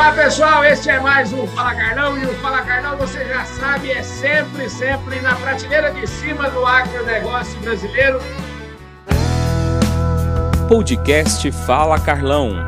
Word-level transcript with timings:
Olá 0.00 0.14
pessoal, 0.14 0.64
este 0.64 0.88
é 0.88 0.98
mais 0.98 1.30
um 1.30 1.46
Fala 1.48 1.74
Carlão 1.74 2.18
e 2.18 2.24
o 2.24 2.32
Fala 2.36 2.62
Carlão, 2.62 2.96
você 2.96 3.22
já 3.26 3.44
sabe, 3.44 3.90
é 3.90 4.02
sempre, 4.02 4.66
sempre 4.70 5.20
na 5.20 5.36
prateleira 5.36 5.92
de 5.92 6.06
cima 6.06 6.48
do 6.48 6.64
agronegócio 6.64 7.60
brasileiro. 7.60 8.18
Podcast 10.66 11.52
Fala 11.66 12.02
Carlão. 12.02 12.64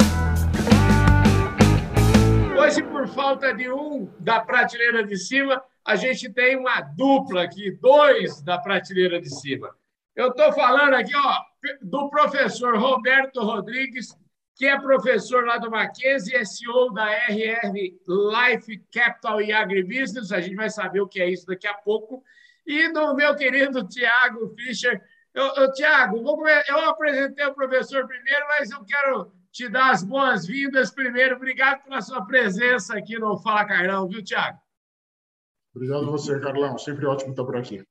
Hoje, 2.55 2.83
por 2.83 3.09
falta 3.09 3.55
de 3.55 3.73
um 3.73 4.13
da 4.21 4.41
prateleira 4.41 5.03
de 5.03 5.17
cima, 5.17 5.63
a 5.87 5.97
gente 5.97 6.31
tem 6.31 6.59
uma 6.59 6.83
dupla 6.83 7.45
aqui, 7.45 7.71
dois 7.81 8.43
da 8.43 8.59
prateleira 8.59 9.19
de 9.19 9.31
cima. 9.31 9.71
Eu 10.15 10.29
estou 10.29 10.53
falando 10.53 10.93
aqui 10.93 11.17
ó, 11.17 11.39
do 11.81 12.11
professor 12.11 12.77
Roberto 12.77 13.43
Rodrigues, 13.43 14.15
que 14.63 14.67
é 14.69 14.79
professor 14.79 15.45
lá 15.45 15.59
do 15.59 15.69
Mackenzie, 15.69 16.37
é 16.37 16.45
CEO 16.45 16.93
da 16.93 17.11
RR 17.11 17.73
Life 18.07 18.79
Capital 18.93 19.43
e 19.43 19.51
Agribusiness. 19.51 20.31
A 20.31 20.41
gente 20.41 20.55
vai 20.55 20.71
saber 20.71 21.01
o 21.01 21.09
que 21.09 21.21
é 21.21 21.29
isso 21.29 21.49
daqui 21.49 21.67
a 21.67 21.75
pouco. 21.75 22.23
E 22.65 22.93
do 22.93 23.13
meu 23.17 23.35
querido 23.35 23.83
Tiago 23.89 24.55
Fischer. 24.55 25.03
Eu, 25.35 25.73
Tiago, 25.73 26.23
eu 26.69 26.79
apresentei 26.89 27.45
o 27.45 27.55
professor 27.55 28.07
primeiro, 28.07 28.47
mas 28.47 28.71
eu 28.71 28.85
quero 28.85 29.33
te 29.51 29.69
dar 29.69 29.91
as 29.91 30.05
boas-vindas 30.05 30.93
primeiro. 30.93 31.35
Obrigado 31.35 31.83
pela 31.83 32.01
sua 32.01 32.25
presença 32.25 32.97
aqui 32.97 33.19
no 33.19 33.37
Fala 33.39 33.65
Carlão, 33.65 34.07
viu, 34.07 34.23
Tiago? 34.23 34.61
Obrigado 35.75 36.07
a 36.07 36.11
você, 36.13 36.39
Carlão. 36.39 36.79
Sempre 36.79 37.05
ótimo 37.05 37.33
estar 37.33 37.45
por 37.45 37.57
aqui. 37.57 37.85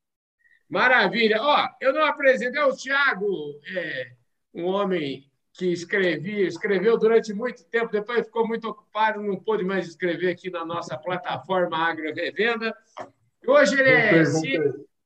Maravilha. 0.70 1.42
Ó, 1.42 1.68
eu 1.82 1.92
não 1.92 2.06
apresentei 2.06 2.62
o 2.64 2.74
Tiago, 2.74 3.60
é 3.76 4.14
um 4.54 4.68
homem 4.68 5.30
que 5.62 5.72
escrevia, 5.72 6.48
escreveu 6.48 6.98
durante 6.98 7.32
muito 7.32 7.64
tempo, 7.66 7.92
depois 7.92 8.26
ficou 8.26 8.48
muito 8.48 8.68
ocupado, 8.68 9.22
não 9.22 9.38
pôde 9.38 9.64
mais 9.64 9.88
escrever 9.88 10.32
aqui 10.32 10.50
na 10.50 10.66
nossa 10.66 10.98
plataforma 10.98 11.78
Agro 11.78 12.12
Revenda. 12.16 12.76
Hoje 13.46 13.80
ele 13.80 13.90
é 13.90 14.24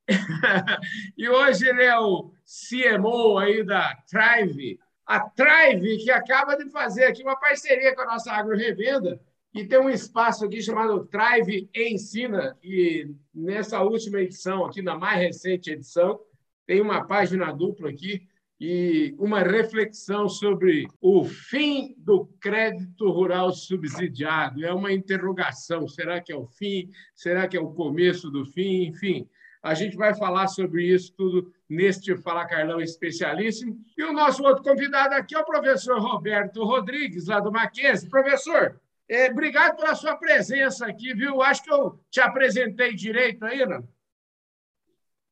e 1.17 1.27
hoje 1.27 1.67
ele 1.67 1.83
é 1.83 1.99
o 1.99 2.31
CMO 2.45 3.37
aí 3.37 3.65
da 3.65 3.97
Thrive, 4.09 4.79
a 5.05 5.19
Thrive 5.19 5.97
que 5.97 6.09
acaba 6.09 6.55
de 6.55 6.69
fazer 6.69 7.03
aqui 7.03 7.21
uma 7.21 7.35
parceria 7.35 7.93
com 7.93 8.03
a 8.03 8.05
nossa 8.05 8.31
Agro 8.31 8.55
Revenda 8.55 9.19
e 9.53 9.65
tem 9.65 9.79
um 9.79 9.89
espaço 9.89 10.45
aqui 10.45 10.61
chamado 10.61 11.05
Thrive 11.07 11.69
Ensina 11.75 12.57
e 12.63 13.11
nessa 13.33 13.81
última 13.81 14.21
edição 14.21 14.63
aqui 14.63 14.81
na 14.81 14.97
mais 14.97 15.19
recente 15.19 15.71
edição 15.71 16.17
tem 16.65 16.79
uma 16.79 17.05
página 17.05 17.51
dupla 17.51 17.89
aqui 17.89 18.25
e 18.59 19.13
uma 19.17 19.39
reflexão 19.41 20.29
sobre 20.29 20.87
o 21.01 21.25
fim 21.25 21.93
do 21.97 22.25
crédito 22.39 23.09
rural 23.09 23.51
subsidiado. 23.51 24.65
É 24.65 24.73
uma 24.73 24.93
interrogação: 24.93 25.87
será 25.87 26.21
que 26.21 26.31
é 26.31 26.35
o 26.35 26.47
fim? 26.47 26.89
Será 27.13 27.47
que 27.47 27.57
é 27.57 27.59
o 27.59 27.73
começo 27.73 28.29
do 28.29 28.45
fim? 28.45 28.85
Enfim, 28.85 29.27
a 29.61 29.73
gente 29.73 29.97
vai 29.97 30.15
falar 30.15 30.47
sobre 30.47 30.85
isso 30.85 31.13
tudo 31.17 31.51
neste 31.67 32.15
Fala 32.17 32.45
Carlão 32.45 32.79
especialíssimo. 32.79 33.77
E 33.97 34.03
o 34.03 34.13
nosso 34.13 34.43
outro 34.43 34.63
convidado 34.63 35.15
aqui 35.15 35.35
é 35.35 35.39
o 35.39 35.45
professor 35.45 35.99
Roberto 35.99 36.63
Rodrigues, 36.63 37.27
lá 37.27 37.39
do 37.39 37.51
Mackenzie. 37.51 38.09
Professor, 38.09 38.79
é, 39.09 39.29
obrigado 39.29 39.75
pela 39.75 39.95
sua 39.95 40.15
presença 40.15 40.85
aqui, 40.85 41.13
viu? 41.13 41.41
Acho 41.41 41.63
que 41.63 41.73
eu 41.73 41.99
te 42.09 42.21
apresentei 42.21 42.93
direito 42.93 43.43
aí, 43.43 43.65
não? 43.65 43.85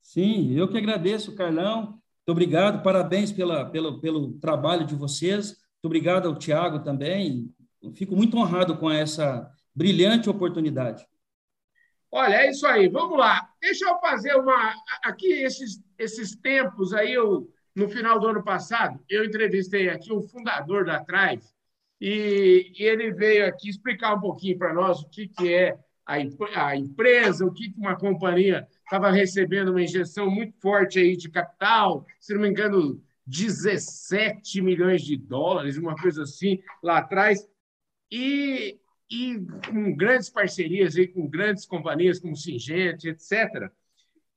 Sim, 0.01 0.53
eu 0.57 0.67
que 0.67 0.77
agradeço, 0.77 1.35
Carlão. 1.35 2.02
Muito 2.25 2.37
obrigado, 2.37 2.81
parabéns 2.81 3.33
pela, 3.33 3.69
pelo, 3.69 3.99
pelo 3.99 4.33
trabalho 4.39 4.85
de 4.85 4.95
vocês. 4.95 5.47
Muito 5.47 5.85
obrigado 5.85 6.29
ao 6.29 6.37
Tiago 6.37 6.79
também. 6.79 7.53
fico 7.95 8.15
muito 8.15 8.37
honrado 8.37 8.77
com 8.77 8.89
essa 8.89 9.51
brilhante 9.75 10.29
oportunidade. 10.29 11.05
Olha, 12.09 12.35
é 12.35 12.49
isso 12.49 12.65
aí. 12.65 12.87
Vamos 12.87 13.17
lá. 13.17 13.49
Deixa 13.59 13.85
eu 13.85 13.99
fazer 13.99 14.35
uma. 14.35 14.73
Aqui, 15.03 15.33
esses, 15.33 15.83
esses 15.97 16.33
tempos 16.37 16.93
aí, 16.93 17.11
eu, 17.11 17.51
no 17.75 17.89
final 17.89 18.17
do 18.21 18.27
ano 18.27 18.41
passado, 18.41 19.03
eu 19.09 19.25
entrevistei 19.25 19.89
aqui 19.89 20.13
o 20.13 20.21
fundador 20.21 20.85
da 20.85 21.03
Tribe 21.03 21.43
e, 21.99 22.71
e 22.79 22.83
ele 22.83 23.11
veio 23.11 23.45
aqui 23.45 23.67
explicar 23.67 24.13
um 24.13 24.21
pouquinho 24.21 24.57
para 24.57 24.73
nós 24.73 25.01
o 25.01 25.09
que, 25.09 25.27
que 25.27 25.53
é 25.53 25.77
a, 26.05 26.13
a 26.67 26.77
empresa, 26.77 27.45
o 27.45 27.51
que, 27.51 27.69
que 27.69 27.79
uma 27.79 27.97
companhia 27.97 28.65
estava 28.83 29.11
recebendo 29.11 29.69
uma 29.69 29.81
injeção 29.81 30.29
muito 30.29 30.59
forte 30.59 30.99
aí 30.99 31.15
de 31.15 31.29
capital, 31.29 32.05
se 32.19 32.33
não 32.33 32.41
me 32.41 32.49
engano, 32.49 33.01
17 33.25 34.61
milhões 34.61 35.01
de 35.01 35.17
dólares, 35.17 35.77
uma 35.77 35.95
coisa 35.95 36.23
assim, 36.23 36.61
lá 36.81 36.99
atrás, 36.99 37.47
e, 38.11 38.79
e 39.09 39.39
com 39.67 39.95
grandes 39.95 40.29
parcerias 40.29 40.95
aí, 40.95 41.07
com 41.07 41.27
grandes 41.27 41.65
companhias 41.65 42.19
como 42.19 42.35
Singente, 42.35 43.09
etc. 43.09 43.71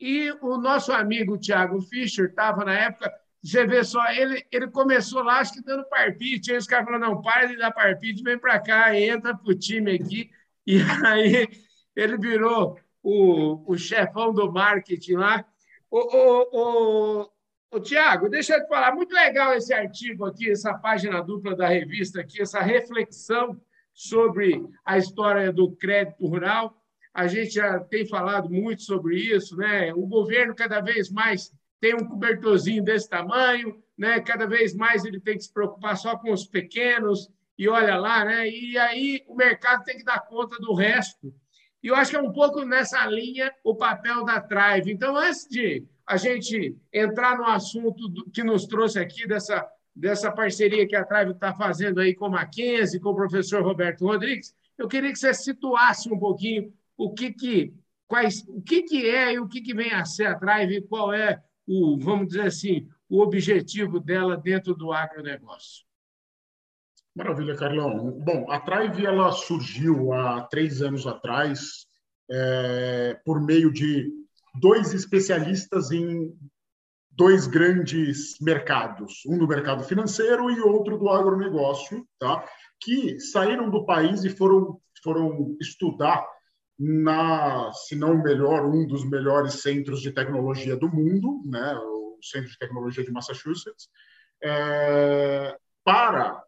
E 0.00 0.30
o 0.40 0.56
nosso 0.58 0.92
amigo 0.92 1.38
Tiago 1.38 1.80
Fischer 1.82 2.26
estava 2.26 2.64
na 2.64 2.74
época, 2.74 3.12
você 3.42 3.66
vê 3.66 3.84
só, 3.84 4.04
ele, 4.12 4.44
ele 4.50 4.68
começou 4.68 5.22
lá, 5.22 5.40
acho 5.40 5.54
que 5.54 5.62
dando 5.62 5.88
parpite, 5.88 6.50
aí 6.50 6.58
os 6.58 6.66
caras 6.66 6.84
falaram, 6.84 7.14
não, 7.14 7.22
para 7.22 7.46
de 7.46 7.56
dar 7.56 7.70
parpite, 7.70 8.22
vem 8.22 8.38
para 8.38 8.58
cá, 8.58 8.98
entra 8.98 9.36
para 9.36 9.50
o 9.50 9.54
time 9.54 9.92
aqui, 9.92 10.30
e 10.66 10.78
aí 11.04 11.48
ele 11.94 12.18
virou 12.18 12.78
o, 13.06 13.62
o 13.72 13.78
chefão 13.78 14.34
do 14.34 14.52
marketing 14.52 15.14
lá. 15.14 15.44
O, 15.88 16.00
o, 16.00 17.20
o, 17.22 17.30
o 17.70 17.80
Tiago, 17.80 18.28
deixa 18.28 18.56
eu 18.56 18.62
te 18.64 18.68
falar, 18.68 18.96
muito 18.96 19.14
legal 19.14 19.54
esse 19.54 19.72
artigo 19.72 20.24
aqui, 20.24 20.50
essa 20.50 20.74
página 20.74 21.22
dupla 21.22 21.54
da 21.54 21.68
revista 21.68 22.20
aqui, 22.20 22.42
essa 22.42 22.60
reflexão 22.60 23.60
sobre 23.94 24.60
a 24.84 24.98
história 24.98 25.52
do 25.52 25.70
crédito 25.76 26.26
rural. 26.26 26.76
A 27.14 27.28
gente 27.28 27.54
já 27.54 27.78
tem 27.78 28.04
falado 28.04 28.50
muito 28.50 28.82
sobre 28.82 29.16
isso, 29.16 29.56
né? 29.56 29.94
O 29.94 30.04
governo 30.04 30.52
cada 30.52 30.80
vez 30.80 31.08
mais 31.08 31.52
tem 31.80 31.94
um 31.94 32.08
cobertorzinho 32.08 32.82
desse 32.82 33.08
tamanho, 33.08 33.80
né? 33.96 34.18
Cada 34.20 34.48
vez 34.48 34.74
mais 34.74 35.04
ele 35.04 35.20
tem 35.20 35.36
que 35.36 35.44
se 35.44 35.52
preocupar 35.52 35.96
só 35.96 36.18
com 36.18 36.32
os 36.32 36.44
pequenos 36.44 37.30
e 37.56 37.68
olha 37.68 37.96
lá, 37.96 38.24
né? 38.24 38.50
E 38.50 38.76
aí 38.76 39.22
o 39.28 39.36
mercado 39.36 39.84
tem 39.84 39.96
que 39.96 40.04
dar 40.04 40.26
conta 40.26 40.58
do 40.58 40.74
resto. 40.74 41.32
E 41.82 41.88
eu 41.88 41.94
acho 41.94 42.10
que 42.10 42.16
é 42.16 42.20
um 42.20 42.32
pouco 42.32 42.64
nessa 42.64 43.04
linha 43.06 43.52
o 43.62 43.74
papel 43.74 44.24
da 44.24 44.40
Trive. 44.40 44.92
Então, 44.92 45.16
antes 45.16 45.46
de 45.48 45.86
a 46.06 46.16
gente 46.16 46.76
entrar 46.92 47.36
no 47.36 47.44
assunto 47.44 48.30
que 48.32 48.42
nos 48.42 48.66
trouxe 48.66 48.98
aqui, 48.98 49.26
dessa, 49.26 49.66
dessa 49.94 50.30
parceria 50.30 50.86
que 50.86 50.96
a 50.96 51.04
Trive 51.04 51.32
está 51.32 51.54
fazendo 51.54 52.00
aí 52.00 52.14
com 52.14 52.26
a 52.26 52.30
Mackenzie, 52.30 53.00
com 53.00 53.10
o 53.10 53.16
professor 53.16 53.62
Roberto 53.62 54.04
Rodrigues, 54.04 54.54
eu 54.78 54.88
queria 54.88 55.12
que 55.12 55.18
você 55.18 55.32
situasse 55.32 56.12
um 56.12 56.18
pouquinho 56.18 56.72
o 56.96 57.12
que, 57.12 57.32
que, 57.32 57.74
quais, 58.06 58.44
o 58.48 58.60
que, 58.60 58.82
que 58.82 59.08
é 59.08 59.34
e 59.34 59.38
o 59.38 59.48
que, 59.48 59.60
que 59.60 59.74
vem 59.74 59.92
a 59.92 60.04
ser 60.04 60.26
a 60.26 60.34
Trive, 60.34 60.82
qual 60.82 61.12
é 61.12 61.42
o, 61.66 61.98
vamos 61.98 62.28
dizer 62.28 62.42
assim, 62.42 62.88
o 63.08 63.20
objetivo 63.20 64.00
dela 64.00 64.36
dentro 64.36 64.74
do 64.74 64.92
agronegócio. 64.92 65.85
Maravilha, 67.16 67.56
Carlão. 67.56 68.10
Bom, 68.22 68.50
a 68.50 68.60
Trive 68.60 69.06
ela 69.06 69.32
surgiu 69.32 70.12
há 70.12 70.42
três 70.42 70.82
anos 70.82 71.06
atrás 71.06 71.86
é, 72.30 73.18
por 73.24 73.40
meio 73.40 73.72
de 73.72 74.12
dois 74.60 74.92
especialistas 74.92 75.90
em 75.90 76.38
dois 77.10 77.46
grandes 77.46 78.38
mercados, 78.38 79.22
um 79.26 79.38
do 79.38 79.48
mercado 79.48 79.82
financeiro 79.82 80.50
e 80.50 80.60
outro 80.60 80.98
do 80.98 81.08
agronegócio, 81.08 82.06
tá? 82.18 82.44
que 82.78 83.18
saíram 83.18 83.70
do 83.70 83.86
país 83.86 84.22
e 84.22 84.28
foram, 84.28 84.78
foram 85.02 85.56
estudar 85.58 86.22
na, 86.78 87.72
se 87.72 87.96
não 87.96 88.12
o 88.12 88.22
melhor, 88.22 88.66
um 88.66 88.86
dos 88.86 89.08
melhores 89.08 89.62
centros 89.62 90.02
de 90.02 90.12
tecnologia 90.12 90.76
do 90.76 90.90
mundo, 90.90 91.40
né? 91.46 91.74
o 91.78 92.18
Centro 92.22 92.50
de 92.50 92.58
Tecnologia 92.58 93.02
de 93.02 93.10
Massachusetts, 93.10 93.88
é, 94.42 95.56
para 95.82 96.44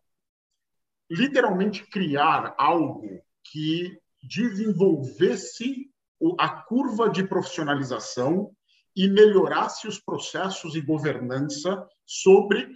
literalmente 1.10 1.84
criar 1.86 2.54
algo 2.58 3.20
que 3.44 3.98
desenvolvesse 4.22 5.90
a 6.38 6.48
curva 6.48 7.08
de 7.08 7.26
profissionalização 7.26 8.50
e 8.94 9.08
melhorasse 9.08 9.86
os 9.86 9.98
processos 9.98 10.74
e 10.74 10.80
governança 10.80 11.86
sobre 12.04 12.68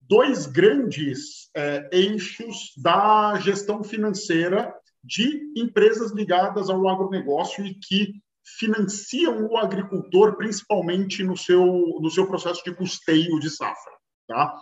dois 0.00 0.46
grandes 0.46 1.50
é, 1.54 1.88
eixos 1.92 2.72
da 2.76 3.38
gestão 3.40 3.82
financeira 3.82 4.72
de 5.02 5.52
empresas 5.56 6.12
ligadas 6.12 6.70
ao 6.70 6.88
agronegócio 6.88 7.66
e 7.66 7.74
que 7.74 8.22
financiam 8.44 9.46
o 9.46 9.56
agricultor, 9.56 10.36
principalmente 10.36 11.22
no 11.22 11.36
seu, 11.36 11.66
no 12.00 12.10
seu 12.10 12.26
processo 12.26 12.62
de 12.62 12.74
custeio 12.74 13.38
de 13.40 13.50
safra. 13.50 13.92
Tá? 14.28 14.54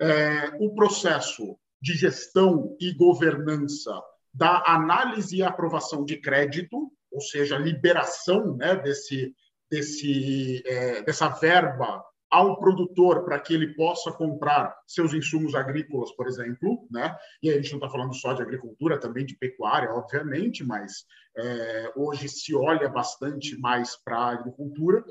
É, 0.00 0.50
o 0.60 0.74
processo 0.74 1.58
de 1.82 1.94
gestão 1.94 2.76
e 2.80 2.92
governança 2.92 4.00
da 4.32 4.62
análise 4.66 5.36
e 5.36 5.42
aprovação 5.42 6.04
de 6.04 6.16
crédito, 6.16 6.90
ou 7.10 7.20
seja, 7.20 7.58
liberação 7.58 8.56
né, 8.56 8.76
desse, 8.76 9.34
desse, 9.68 10.62
é, 10.64 11.02
dessa 11.02 11.28
verba 11.28 12.02
ao 12.30 12.58
produtor 12.58 13.26
para 13.26 13.38
que 13.38 13.52
ele 13.52 13.74
possa 13.74 14.10
comprar 14.10 14.74
seus 14.86 15.12
insumos 15.12 15.54
agrícolas, 15.54 16.10
por 16.12 16.26
exemplo, 16.26 16.88
né? 16.90 17.14
E 17.42 17.50
a 17.50 17.56
gente 17.56 17.72
não 17.72 17.78
está 17.78 17.90
falando 17.90 18.14
só 18.14 18.32
de 18.32 18.40
agricultura, 18.40 18.98
também 18.98 19.26
de 19.26 19.36
pecuária, 19.36 19.92
obviamente, 19.92 20.64
mas 20.64 21.04
é, 21.36 21.92
hoje 21.94 22.30
se 22.30 22.54
olha 22.54 22.88
bastante 22.88 23.58
mais 23.58 24.02
para 24.02 24.16
a 24.16 24.30
agricultura 24.30 25.04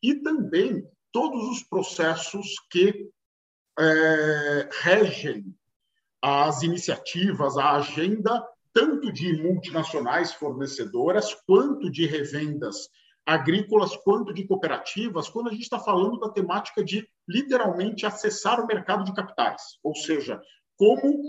e 0.00 0.14
também 0.14 0.84
todos 1.10 1.42
os 1.50 1.64
processos 1.64 2.54
que 2.70 3.10
é, 3.76 4.68
regem 4.82 5.52
as 6.22 6.62
iniciativas, 6.62 7.56
a 7.56 7.76
agenda 7.76 8.46
tanto 8.72 9.12
de 9.12 9.42
multinacionais 9.42 10.32
fornecedoras 10.32 11.34
quanto 11.46 11.90
de 11.90 12.06
revendas 12.06 12.88
agrícolas 13.26 13.96
quanto 13.96 14.32
de 14.32 14.46
cooperativas, 14.46 15.28
quando 15.28 15.48
a 15.48 15.52
gente 15.52 15.62
está 15.62 15.78
falando 15.78 16.18
da 16.18 16.30
temática 16.30 16.82
de 16.82 17.06
literalmente 17.28 18.06
acessar 18.06 18.60
o 18.60 18.66
mercado 18.66 19.04
de 19.04 19.14
capitais, 19.14 19.62
ou 19.82 19.94
seja, 19.94 20.40
como 20.76 21.22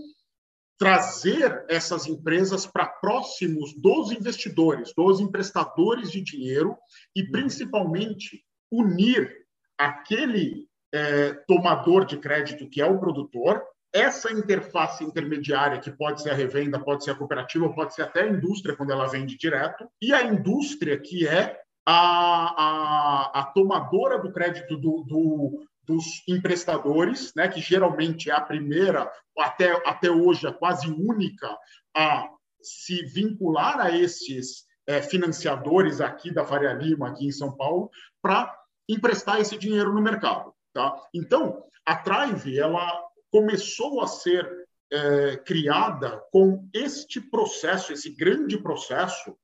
trazer 0.79 1.63
essas 1.69 2.07
empresas 2.07 2.65
para 2.65 2.87
próximos 2.87 3.73
dos 3.79 4.11
investidores, 4.11 4.93
dos 4.95 5.19
emprestadores 5.19 6.11
de 6.11 6.21
dinheiro 6.21 6.75
e 7.15 7.23
principalmente 7.29 8.43
unir 8.71 9.31
aquele 9.77 10.67
é, 10.91 11.33
tomador 11.47 12.05
de 12.05 12.17
crédito 12.17 12.67
que 12.67 12.81
é 12.81 12.85
o 12.85 12.99
produtor, 12.99 13.63
essa 13.93 14.31
interface 14.31 15.03
intermediária, 15.03 15.79
que 15.79 15.91
pode 15.91 16.21
ser 16.21 16.31
a 16.31 16.35
revenda, 16.35 16.79
pode 16.79 17.03
ser 17.03 17.11
a 17.11 17.15
cooperativa, 17.15 17.73
pode 17.73 17.93
ser 17.93 18.03
até 18.03 18.21
a 18.21 18.27
indústria, 18.27 18.75
quando 18.75 18.91
ela 18.91 19.07
vende 19.07 19.37
direto, 19.37 19.87
e 20.01 20.13
a 20.13 20.23
indústria, 20.23 20.97
que 20.97 21.27
é 21.27 21.59
a, 21.85 23.33
a, 23.33 23.41
a 23.41 23.43
tomadora 23.53 24.19
do 24.19 24.31
crédito 24.31 24.77
do, 24.77 25.03
do, 25.03 25.67
dos 25.83 26.23
emprestadores, 26.27 27.33
né, 27.35 27.47
que 27.47 27.59
geralmente 27.59 28.29
é 28.29 28.33
a 28.33 28.41
primeira, 28.41 29.11
até, 29.37 29.71
até 29.85 30.09
hoje, 30.09 30.47
a 30.47 30.53
quase 30.53 30.87
única 30.87 31.49
a 31.95 32.29
se 32.61 33.03
vincular 33.07 33.79
a 33.79 33.91
esses 33.91 34.65
é, 34.87 35.01
financiadores 35.01 35.99
aqui 35.99 36.31
da 36.31 36.45
Faria 36.45 36.73
Lima, 36.73 37.09
aqui 37.09 37.27
em 37.27 37.31
São 37.31 37.51
Paulo, 37.51 37.89
para 38.21 38.55
emprestar 38.87 39.39
esse 39.39 39.57
dinheiro 39.57 39.93
no 39.93 40.01
mercado. 40.01 40.53
Tá? 40.73 40.95
Então, 41.13 41.63
a 41.85 41.95
Trive 41.95 42.57
ela 42.57 43.10
começou 43.31 44.01
a 44.01 44.07
ser 44.07 44.47
é, 44.91 45.37
criada 45.37 46.21
com 46.31 46.67
este 46.73 47.21
processo, 47.21 47.93
esse 47.93 48.09
grande 48.09 48.61
processo 48.61 49.37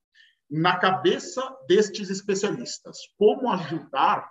na 0.49 0.77
cabeça 0.77 1.41
destes 1.67 2.09
especialistas. 2.09 2.97
Como 3.17 3.49
ajudar 3.51 4.29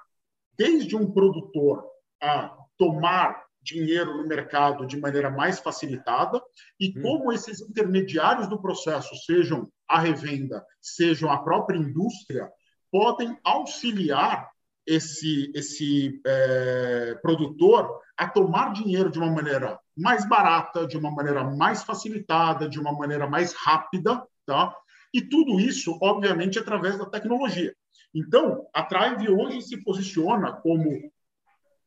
desde 0.56 0.94
um 0.96 1.10
produtor 1.10 1.84
a 2.22 2.56
tomar 2.78 3.44
dinheiro 3.62 4.16
no 4.16 4.28
mercado 4.28 4.86
de 4.86 4.96
maneira 4.96 5.30
mais 5.30 5.58
facilitada 5.58 6.40
e 6.78 6.96
hum. 6.96 7.02
como 7.02 7.32
esses 7.32 7.60
intermediários 7.60 8.46
do 8.48 8.60
processo, 8.60 9.14
sejam 9.24 9.70
a 9.88 9.98
revenda, 9.98 10.64
sejam 10.80 11.30
a 11.30 11.42
própria 11.42 11.78
indústria, 11.78 12.50
podem 12.90 13.36
auxiliar 13.42 14.48
esse, 14.86 15.50
esse 15.54 16.20
é, 16.24 17.14
produtor 17.20 18.00
a 18.16 18.28
tomar 18.28 18.72
dinheiro 18.72 19.10
de 19.10 19.18
uma 19.18 19.30
maneira 19.30 19.78
mais 19.96 20.26
barata, 20.28 20.86
de 20.86 20.96
uma 20.96 21.10
maneira 21.10 21.44
mais 21.44 21.82
facilitada, 21.82 22.68
de 22.68 22.78
uma 22.78 22.92
maneira 22.92 23.26
mais 23.26 23.52
rápida, 23.52 24.22
tá? 24.46 24.74
E 25.12 25.20
tudo 25.20 25.60
isso, 25.60 25.98
obviamente, 26.00 26.58
através 26.58 26.98
da 26.98 27.06
tecnologia. 27.06 27.74
Então, 28.14 28.66
a 28.72 28.82
Trive 28.82 29.28
hoje 29.28 29.62
se 29.62 29.82
posiciona 29.82 30.52
como, 30.52 31.10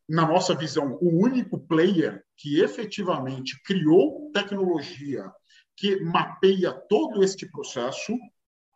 na 0.08 0.28
nossa 0.28 0.54
visão, 0.56 0.98
o 1.02 1.24
único 1.24 1.60
player 1.60 2.24
que 2.38 2.60
efetivamente 2.62 3.62
criou 3.64 4.32
tecnologia 4.34 5.32
que 5.76 6.02
mapeia 6.02 6.72
todo 6.74 7.24
este 7.24 7.50
processo 7.50 8.14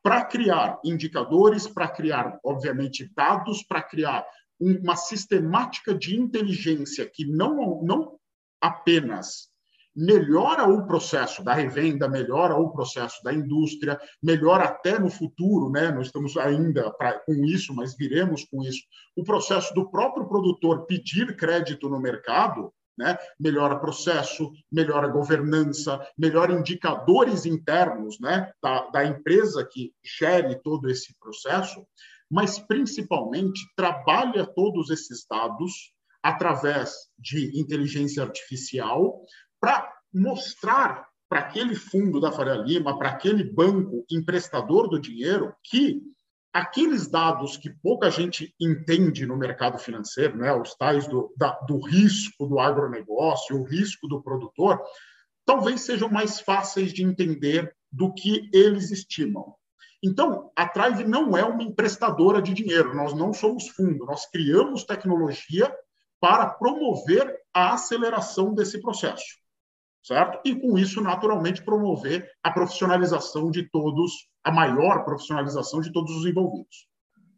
para 0.04 0.26
criar 0.26 0.80
indicadores, 0.84 1.66
para 1.66 1.88
criar, 1.88 2.38
obviamente, 2.44 3.10
dados, 3.16 3.64
para 3.64 3.82
criar 3.82 4.26
uma 4.60 4.96
sistemática 4.96 5.96
de 5.96 6.20
inteligência 6.20 7.10
que 7.10 7.26
não, 7.26 7.82
não 7.82 8.20
apenas 8.62 9.52
melhora 9.96 10.68
o 10.68 10.86
processo 10.88 11.44
da 11.44 11.54
revenda, 11.54 12.10
melhora 12.10 12.56
o 12.56 12.72
processo 12.72 13.24
da 13.24 13.32
indústria, 13.32 14.00
melhora 14.22 14.66
até 14.66 14.98
no 14.98 15.10
futuro, 15.10 15.70
né? 15.70 15.92
Nós 15.92 16.08
estamos 16.08 16.36
ainda 16.36 16.92
pra, 16.92 17.20
com 17.20 17.46
isso, 17.46 17.74
mas 17.76 17.96
viremos 17.96 18.44
com 18.46 18.64
isso. 18.64 18.82
O 19.16 19.24
processo 19.24 19.74
do 19.74 19.90
próprio 19.90 20.28
produtor 20.28 20.86
pedir 20.86 21.36
crédito 21.36 21.90
no 21.90 22.00
mercado, 22.00 22.74
né? 22.98 23.18
Melhora 23.40 23.80
processo, 23.80 24.52
melhora 24.72 25.08
governança, 25.08 26.00
melhora 26.18 26.54
indicadores 26.54 27.46
internos, 27.46 28.20
né? 28.20 28.52
Da, 28.62 28.88
da 28.90 29.06
empresa 29.06 29.68
que 29.70 29.94
gere 30.04 30.56
todo 30.62 30.90
esse 30.90 31.16
processo, 31.20 31.86
mas 32.30 32.60
principalmente 32.60 33.62
trabalha 33.76 34.46
todos 34.46 34.90
esses 34.90 35.26
dados 35.30 35.94
através 36.22 37.10
de 37.20 37.60
inteligência 37.60 38.24
artificial 38.24 39.22
para 39.60 39.92
mostrar 40.14 41.08
para 41.30 41.40
aquele 41.40 41.74
fundo 41.74 42.20
da 42.20 42.32
Faria 42.32 42.54
Lima, 42.54 42.98
para 42.98 43.10
aquele 43.10 43.44
banco 43.44 44.06
emprestador 44.10 44.88
do 44.88 45.00
dinheiro, 45.00 45.54
que 45.64 46.00
aqueles 46.54 47.08
dados 47.08 47.58
que 47.58 47.70
pouca 47.70 48.12
gente 48.12 48.54
entende 48.62 49.26
no 49.26 49.36
mercado 49.36 49.80
financeiro, 49.80 50.38
né, 50.38 50.54
os 50.54 50.76
tais 50.76 51.08
do, 51.08 51.34
da, 51.36 51.52
do 51.62 51.80
risco 51.80 52.46
do 52.46 52.60
agronegócio, 52.60 53.60
o 53.60 53.64
risco 53.64 54.08
do 54.08 54.22
produtor, 54.22 54.80
talvez 55.46 55.82
sejam 55.82 56.10
mais 56.10 56.40
fáceis 56.40 56.94
de 56.94 57.04
entender 57.04 57.76
do 57.92 58.14
que 58.14 58.50
eles 58.54 58.92
estimam. 58.92 59.56
Então, 60.02 60.52
a 60.56 60.68
Trive 60.68 61.06
não 61.06 61.36
é 61.36 61.44
uma 61.44 61.64
emprestadora 61.64 62.42
de 62.42 62.54
dinheiro, 62.54 62.96
nós 62.96 63.14
não 63.14 63.34
somos 63.34 63.68
fundo, 63.70 64.06
nós 64.06 64.30
criamos 64.30 64.84
tecnologia 64.84 65.74
para 66.20 66.48
promover 66.48 67.36
a 67.54 67.74
aceleração 67.74 68.54
desse 68.54 68.80
processo 68.80 69.43
certo? 70.04 70.40
E 70.46 70.54
com 70.54 70.78
isso, 70.78 71.02
naturalmente, 71.02 71.64
promover 71.64 72.30
a 72.44 72.52
profissionalização 72.52 73.50
de 73.50 73.64
todos, 73.70 74.28
a 74.44 74.52
maior 74.52 75.06
profissionalização 75.06 75.80
de 75.80 75.92
todos 75.92 76.16
os 76.16 76.26
envolvidos. 76.26 76.88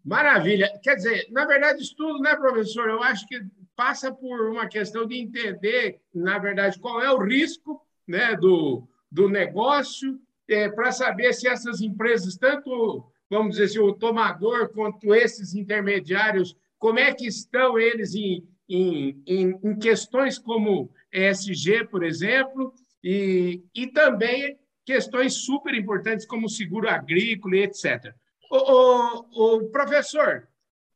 Maravilha. 0.04 0.70
Quer 0.84 0.96
dizer, 0.96 1.28
na 1.32 1.46
verdade, 1.46 1.82
isso 1.82 1.96
tudo, 1.96 2.20
né, 2.20 2.36
professor? 2.36 2.90
Eu 2.90 3.02
acho 3.02 3.28
que 3.28 3.40
passa 3.76 4.12
por 4.12 4.50
uma 4.50 4.68
questão 4.68 5.06
de 5.06 5.20
entender, 5.20 6.00
na 6.14 6.38
verdade, 6.40 6.80
qual 6.80 7.02
é 7.02 7.12
o 7.12 7.24
risco 7.24 7.82
né, 8.08 8.36
do, 8.36 8.88
do 9.12 9.30
negócio, 9.30 10.20
é, 10.48 10.70
para 10.70 10.92
saber 10.92 11.34
se 11.34 11.48
essas 11.48 11.82
empresas, 11.82 12.38
tanto, 12.38 13.04
vamos 13.30 13.52
dizer 13.52 13.66
assim, 13.66 13.80
o 13.80 13.94
tomador 13.94 14.70
quanto 14.70 15.14
esses 15.14 15.56
intermediários, 15.56 16.56
como 16.78 17.00
é 17.00 17.14
que 17.14 17.26
estão 17.26 17.80
eles 17.80 18.14
em, 18.14 18.48
em, 18.68 19.22
em, 19.26 19.60
em 19.64 19.80
questões 19.80 20.38
como 20.38 20.92
ESG, 21.12 21.86
por 21.86 22.04
exemplo, 22.04 22.74
e, 23.04 23.64
e 23.74 23.88
também 23.88 24.58
questões 24.86 25.34
super 25.46 25.74
importantes 25.74 26.26
como 26.26 26.50
seguro 26.50 26.90
agrícola 26.90 27.58
e 27.58 27.64
etc. 27.64 28.14
O, 28.50 29.68
professor, 29.72 30.48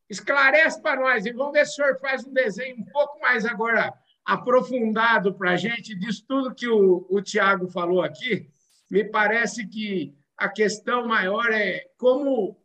esclarece 0.09 0.81
para 0.81 1.01
nós 1.01 1.25
e 1.25 1.31
vamos 1.31 1.53
ver 1.53 1.65
se 1.65 1.73
o 1.73 1.75
senhor 1.75 1.99
faz 1.99 2.25
um 2.25 2.33
desenho 2.33 2.77
um 2.77 2.85
pouco 2.85 3.19
mais 3.19 3.45
agora 3.45 3.93
aprofundado 4.25 5.33
para 5.33 5.51
a 5.51 5.57
gente 5.57 5.95
disso 5.95 6.23
tudo 6.27 6.53
que 6.53 6.67
o, 6.67 7.05
o 7.09 7.21
Tiago 7.21 7.67
falou 7.67 8.01
aqui. 8.01 8.47
Me 8.89 9.03
parece 9.03 9.67
que 9.67 10.15
a 10.37 10.47
questão 10.47 11.07
maior 11.07 11.51
é 11.51 11.85
como 11.97 12.57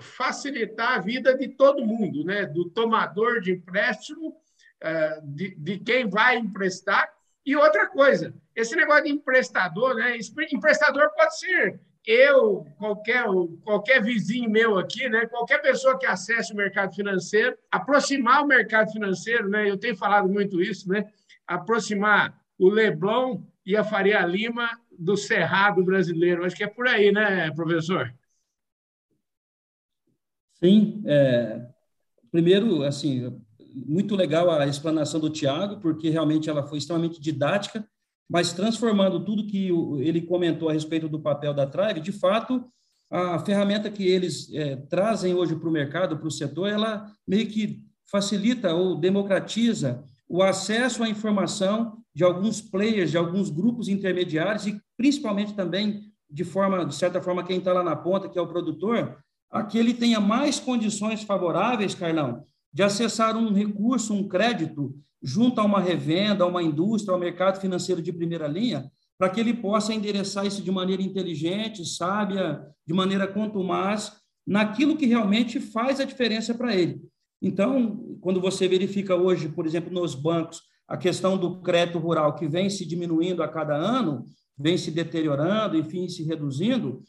facilitar 0.00 0.92
a 0.92 0.98
vida 0.98 1.36
de 1.36 1.48
todo 1.48 1.84
mundo, 1.84 2.24
né? 2.24 2.46
do 2.46 2.68
tomador 2.70 3.40
de 3.40 3.52
empréstimo 3.52 4.36
é, 4.80 5.20
de, 5.22 5.78
quem 5.78 6.08
vai 6.08 6.36
emprestar. 6.36 7.08
E 7.44 7.56
outra 7.56 7.86
coisa, 7.86 8.34
esse 8.54 8.74
negócio 8.74 9.04
de 9.04 9.10
emprestador, 9.10 9.94
né? 9.94 10.18
Emprestador 10.52 11.10
pode 11.14 11.38
ser 11.38 11.80
eu, 12.06 12.64
qualquer, 12.78 13.24
qualquer 13.64 14.02
vizinho 14.02 14.48
meu 14.48 14.78
aqui, 14.78 15.08
né? 15.08 15.26
qualquer 15.26 15.60
pessoa 15.60 15.98
que 15.98 16.06
acesse 16.06 16.52
o 16.52 16.56
mercado 16.56 16.94
financeiro, 16.94 17.58
aproximar 17.70 18.44
o 18.44 18.46
mercado 18.46 18.92
financeiro, 18.92 19.48
né? 19.48 19.68
eu 19.68 19.76
tenho 19.76 19.96
falado 19.96 20.28
muito 20.28 20.62
isso, 20.62 20.88
né? 20.88 21.04
aproximar 21.46 22.40
o 22.56 22.68
Leblon 22.68 23.42
e 23.64 23.76
a 23.76 23.82
Faria 23.82 24.24
Lima 24.24 24.70
do 24.96 25.16
Cerrado 25.16 25.84
brasileiro. 25.84 26.44
Acho 26.44 26.54
que 26.54 26.64
é 26.64 26.68
por 26.68 26.86
aí, 26.86 27.10
né, 27.10 27.50
professor? 27.50 28.14
Sim. 30.62 31.02
É, 31.06 31.66
primeiro, 32.30 32.82
assim, 32.82 33.30
muito 33.74 34.16
legal 34.16 34.50
a 34.50 34.66
explanação 34.66 35.20
do 35.20 35.30
Tiago, 35.30 35.80
porque 35.80 36.08
realmente 36.10 36.48
ela 36.48 36.66
foi 36.66 36.78
extremamente 36.78 37.20
didática, 37.20 37.86
mas 38.28 38.52
transformando 38.52 39.24
tudo 39.24 39.46
que 39.46 39.68
ele 40.00 40.22
comentou 40.22 40.68
a 40.68 40.72
respeito 40.72 41.08
do 41.08 41.20
papel 41.20 41.54
da 41.54 41.66
Tribe, 41.66 42.00
de 42.00 42.12
fato, 42.12 42.64
a 43.10 43.38
ferramenta 43.38 43.90
que 43.90 44.04
eles 44.04 44.52
é, 44.52 44.76
trazem 44.76 45.34
hoje 45.34 45.54
para 45.54 45.68
o 45.68 45.72
mercado, 45.72 46.18
para 46.18 46.26
o 46.26 46.30
setor, 46.30 46.68
ela 46.68 47.06
meio 47.26 47.46
que 47.46 47.84
facilita 48.04 48.74
ou 48.74 48.96
democratiza 48.96 50.02
o 50.28 50.42
acesso 50.42 51.04
à 51.04 51.08
informação 51.08 52.02
de 52.12 52.24
alguns 52.24 52.60
players, 52.60 53.10
de 53.10 53.16
alguns 53.16 53.50
grupos 53.50 53.88
intermediários 53.88 54.66
e 54.66 54.80
principalmente 54.96 55.54
também 55.54 56.02
de 56.28 56.44
forma, 56.44 56.84
de 56.84 56.94
certa 56.94 57.20
forma, 57.22 57.44
quem 57.44 57.58
está 57.58 57.72
lá 57.72 57.84
na 57.84 57.94
ponta, 57.94 58.28
que 58.28 58.38
é 58.38 58.42
o 58.42 58.48
produtor, 58.48 59.16
a 59.56 59.64
que 59.64 59.78
ele 59.78 59.94
tenha 59.94 60.20
mais 60.20 60.60
condições 60.60 61.22
favoráveis, 61.22 61.94
Carlão, 61.94 62.44
de 62.72 62.82
acessar 62.82 63.36
um 63.36 63.52
recurso, 63.52 64.12
um 64.12 64.28
crédito, 64.28 64.94
junto 65.22 65.60
a 65.60 65.64
uma 65.64 65.80
revenda, 65.80 66.44
a 66.44 66.46
uma 66.46 66.62
indústria, 66.62 67.14
ao 67.14 67.20
mercado 67.20 67.60
financeiro 67.60 68.02
de 68.02 68.12
primeira 68.12 68.46
linha, 68.46 68.90
para 69.18 69.30
que 69.30 69.40
ele 69.40 69.54
possa 69.54 69.94
endereçar 69.94 70.46
isso 70.46 70.62
de 70.62 70.70
maneira 70.70 71.02
inteligente, 71.02 71.84
sábia, 71.86 72.62
de 72.86 72.92
maneira 72.92 73.26
contumaz, 73.26 74.12
naquilo 74.46 74.96
que 74.96 75.06
realmente 75.06 75.58
faz 75.58 76.00
a 76.00 76.04
diferença 76.04 76.54
para 76.54 76.74
ele. 76.76 77.00
Então, 77.40 78.16
quando 78.20 78.40
você 78.40 78.68
verifica 78.68 79.16
hoje, 79.16 79.48
por 79.48 79.66
exemplo, 79.66 79.92
nos 79.92 80.14
bancos, 80.14 80.60
a 80.86 80.96
questão 80.96 81.36
do 81.36 81.60
crédito 81.60 81.98
rural 81.98 82.34
que 82.34 82.46
vem 82.46 82.70
se 82.70 82.86
diminuindo 82.86 83.42
a 83.42 83.48
cada 83.48 83.74
ano, 83.74 84.24
vem 84.56 84.78
se 84.78 84.90
deteriorando, 84.90 85.76
enfim, 85.76 86.08
se 86.08 86.22
reduzindo, 86.22 87.02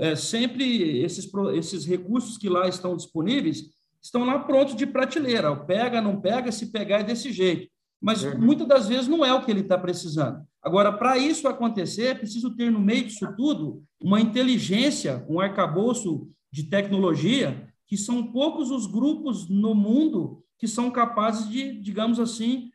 é, 0.00 0.14
sempre 0.14 1.00
esses, 1.00 1.30
esses 1.54 1.84
recursos 1.84 2.38
que 2.38 2.48
lá 2.48 2.68
estão 2.68 2.96
disponíveis 2.96 3.64
estão 4.00 4.24
lá 4.24 4.38
prontos 4.38 4.76
de 4.76 4.86
prateleira. 4.86 5.54
Pega, 5.56 6.00
não 6.00 6.20
pega, 6.20 6.52
se 6.52 6.70
pegar 6.70 7.00
é 7.00 7.04
desse 7.04 7.32
jeito. 7.32 7.68
Mas 8.00 8.22
uhum. 8.22 8.38
muitas 8.38 8.68
das 8.68 8.88
vezes 8.88 9.08
não 9.08 9.24
é 9.24 9.32
o 9.32 9.44
que 9.44 9.50
ele 9.50 9.60
está 9.60 9.76
precisando. 9.76 10.44
Agora, 10.62 10.92
para 10.92 11.18
isso 11.18 11.48
acontecer, 11.48 12.06
é 12.06 12.14
preciso 12.14 12.54
ter 12.54 12.70
no 12.70 12.80
meio 12.80 13.04
disso 13.04 13.26
tudo 13.36 13.82
uma 14.00 14.20
inteligência, 14.20 15.24
um 15.28 15.40
arcabouço 15.40 16.28
de 16.52 16.64
tecnologia, 16.64 17.68
que 17.86 17.96
são 17.96 18.32
poucos 18.32 18.70
os 18.70 18.86
grupos 18.86 19.48
no 19.48 19.74
mundo 19.74 20.42
que 20.58 20.66
são 20.66 20.90
capazes 20.90 21.48
de, 21.48 21.80
digamos 21.80 22.18
assim, 22.18 22.70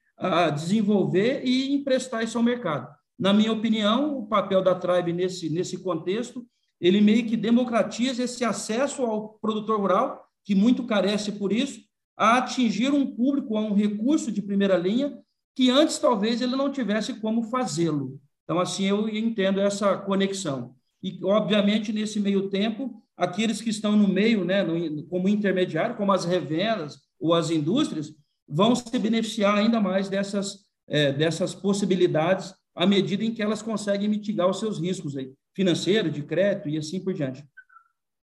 desenvolver 0.53 1.43
e 1.43 1.73
emprestar 1.73 2.23
isso 2.23 2.37
ao 2.37 2.43
mercado. 2.43 2.87
Na 3.17 3.33
minha 3.33 3.51
opinião, 3.51 4.17
o 4.17 4.27
papel 4.27 4.63
da 4.63 4.75
Tribe 4.75 5.13
nesse, 5.13 5.49
nesse 5.49 5.81
contexto, 5.81 6.45
ele 6.81 6.99
meio 6.99 7.27
que 7.27 7.37
democratiza 7.37 8.23
esse 8.23 8.43
acesso 8.43 9.03
ao 9.03 9.35
produtor 9.35 9.79
rural, 9.79 10.27
que 10.43 10.55
muito 10.55 10.83
carece 10.85 11.31
por 11.31 11.53
isso, 11.53 11.79
a 12.17 12.39
atingir 12.39 12.91
um 12.91 13.15
público, 13.15 13.55
a 13.55 13.61
um 13.61 13.73
recurso 13.73 14.31
de 14.31 14.41
primeira 14.41 14.75
linha, 14.75 15.15
que 15.55 15.69
antes 15.69 15.99
talvez 15.99 16.41
ele 16.41 16.55
não 16.55 16.71
tivesse 16.71 17.13
como 17.19 17.43
fazê-lo. 17.43 18.19
Então, 18.43 18.59
assim, 18.59 18.85
eu 18.85 19.07
entendo 19.07 19.61
essa 19.61 19.95
conexão. 19.95 20.75
E, 21.03 21.19
obviamente, 21.23 21.93
nesse 21.93 22.19
meio 22.19 22.49
tempo, 22.49 23.01
aqueles 23.15 23.61
que 23.61 23.69
estão 23.69 23.95
no 23.95 24.07
meio, 24.07 24.43
né, 24.43 24.63
no, 24.63 25.03
como 25.03 25.29
intermediário, 25.29 25.95
como 25.95 26.11
as 26.11 26.25
revendas 26.25 26.99
ou 27.19 27.33
as 27.33 27.51
indústrias, 27.51 28.13
vão 28.47 28.75
se 28.75 28.97
beneficiar 28.97 29.55
ainda 29.55 29.79
mais 29.79 30.09
dessas, 30.09 30.65
é, 30.87 31.11
dessas 31.11 31.53
possibilidades 31.53 32.53
à 32.75 32.85
medida 32.85 33.23
em 33.23 33.33
que 33.33 33.41
elas 33.41 33.61
conseguem 33.61 34.09
mitigar 34.09 34.49
os 34.49 34.59
seus 34.59 34.79
riscos 34.79 35.15
aí, 35.15 35.31
financeiro, 35.61 36.09
de 36.09 36.23
crédito 36.23 36.67
e 36.67 36.77
assim 36.77 37.03
por 37.03 37.13
diante. 37.13 37.45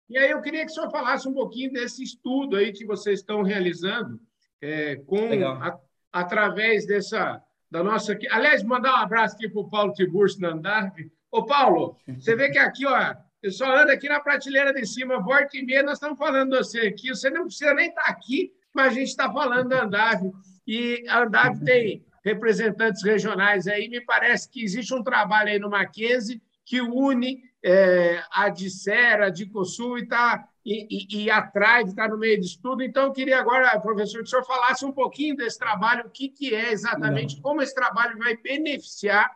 E 0.08 0.16
aí 0.16 0.30
eu 0.30 0.40
queria 0.40 0.64
que 0.64 0.70
o 0.70 0.74
senhor 0.74 0.90
falasse 0.90 1.28
um 1.28 1.32
pouquinho 1.32 1.72
desse 1.72 2.02
estudo 2.02 2.56
aí 2.56 2.72
que 2.72 2.84
vocês 2.84 3.20
estão 3.20 3.42
realizando 3.42 4.20
é, 4.62 4.96
com 4.96 5.28
a, 5.44 5.76
através 6.12 6.86
dessa 6.86 7.42
da 7.68 7.82
nossa. 7.82 8.16
Aliás, 8.30 8.62
mandar 8.62 8.92
um 8.92 9.02
abraço 9.02 9.34
aqui 9.34 9.48
para 9.48 9.60
o 9.60 9.68
Paulo 9.68 9.92
Tiburcio 9.92 10.40
na 10.40 10.50
Andarve. 10.50 11.10
Ô, 11.28 11.44
Paulo, 11.44 11.96
você 12.06 12.36
vê 12.36 12.50
que 12.50 12.58
aqui, 12.58 12.86
ó, 12.86 13.14
eu 13.42 13.50
só 13.50 13.76
ando 13.76 13.90
aqui 13.90 14.08
na 14.08 14.20
prateleira 14.20 14.72
de 14.72 14.86
cima, 14.86 15.20
volta 15.20 15.56
e 15.56 15.64
meia, 15.64 15.82
nós 15.82 15.94
estamos 15.94 16.16
falando 16.16 16.52
de 16.52 16.58
você 16.58 16.82
aqui. 16.82 17.08
Você 17.08 17.30
não 17.30 17.46
precisa 17.46 17.74
nem 17.74 17.88
estar 17.88 18.04
tá 18.04 18.10
aqui, 18.12 18.52
mas 18.72 18.92
a 18.92 18.94
gente 18.94 19.08
está 19.08 19.32
falando 19.32 19.70
da 19.70 19.82
Andave. 19.82 20.30
E 20.64 21.04
a 21.08 21.22
Andave 21.22 21.64
tem 21.64 22.06
representantes 22.24 23.02
regionais 23.02 23.66
aí. 23.66 23.88
Me 23.88 24.00
parece 24.00 24.48
que 24.48 24.62
existe 24.62 24.94
um 24.94 25.02
trabalho 25.02 25.50
aí 25.50 25.58
no 25.58 25.68
Mackenzie 25.68 26.40
que 26.64 26.80
une 26.80 27.42
é, 27.62 28.22
a 28.30 28.48
Dicera, 28.48 29.26
a 29.26 29.30
Dicosul 29.30 29.98
e, 29.98 30.06
tá, 30.06 30.48
e, 30.64 30.86
e, 30.90 31.24
e 31.24 31.30
a 31.30 31.42
Tribe 31.42 31.90
está 31.90 32.08
no 32.08 32.18
meio 32.18 32.40
disso 32.40 32.58
tudo. 32.62 32.82
Então, 32.82 33.04
eu 33.04 33.12
queria 33.12 33.38
agora, 33.38 33.78
professor, 33.80 34.18
que 34.18 34.24
o 34.24 34.26
senhor 34.26 34.44
falasse 34.44 34.84
um 34.84 34.92
pouquinho 34.92 35.36
desse 35.36 35.58
trabalho, 35.58 36.06
o 36.06 36.10
que, 36.10 36.28
que 36.28 36.54
é 36.54 36.72
exatamente, 36.72 37.36
Não. 37.36 37.42
como 37.42 37.62
esse 37.62 37.74
trabalho 37.74 38.18
vai 38.18 38.36
beneficiar 38.36 39.30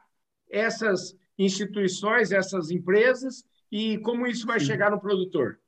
essas 0.50 1.16
instituições, 1.38 2.32
essas 2.32 2.70
empresas 2.70 3.44
e 3.70 3.98
como 3.98 4.26
isso 4.26 4.46
vai 4.46 4.60
Sim. 4.60 4.66
chegar 4.66 4.90
no 4.90 5.00
produtor. 5.00 5.58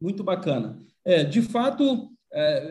Muito 0.00 0.22
bacana. 0.22 0.78
É, 1.04 1.24
de 1.24 1.42
fato, 1.42 2.10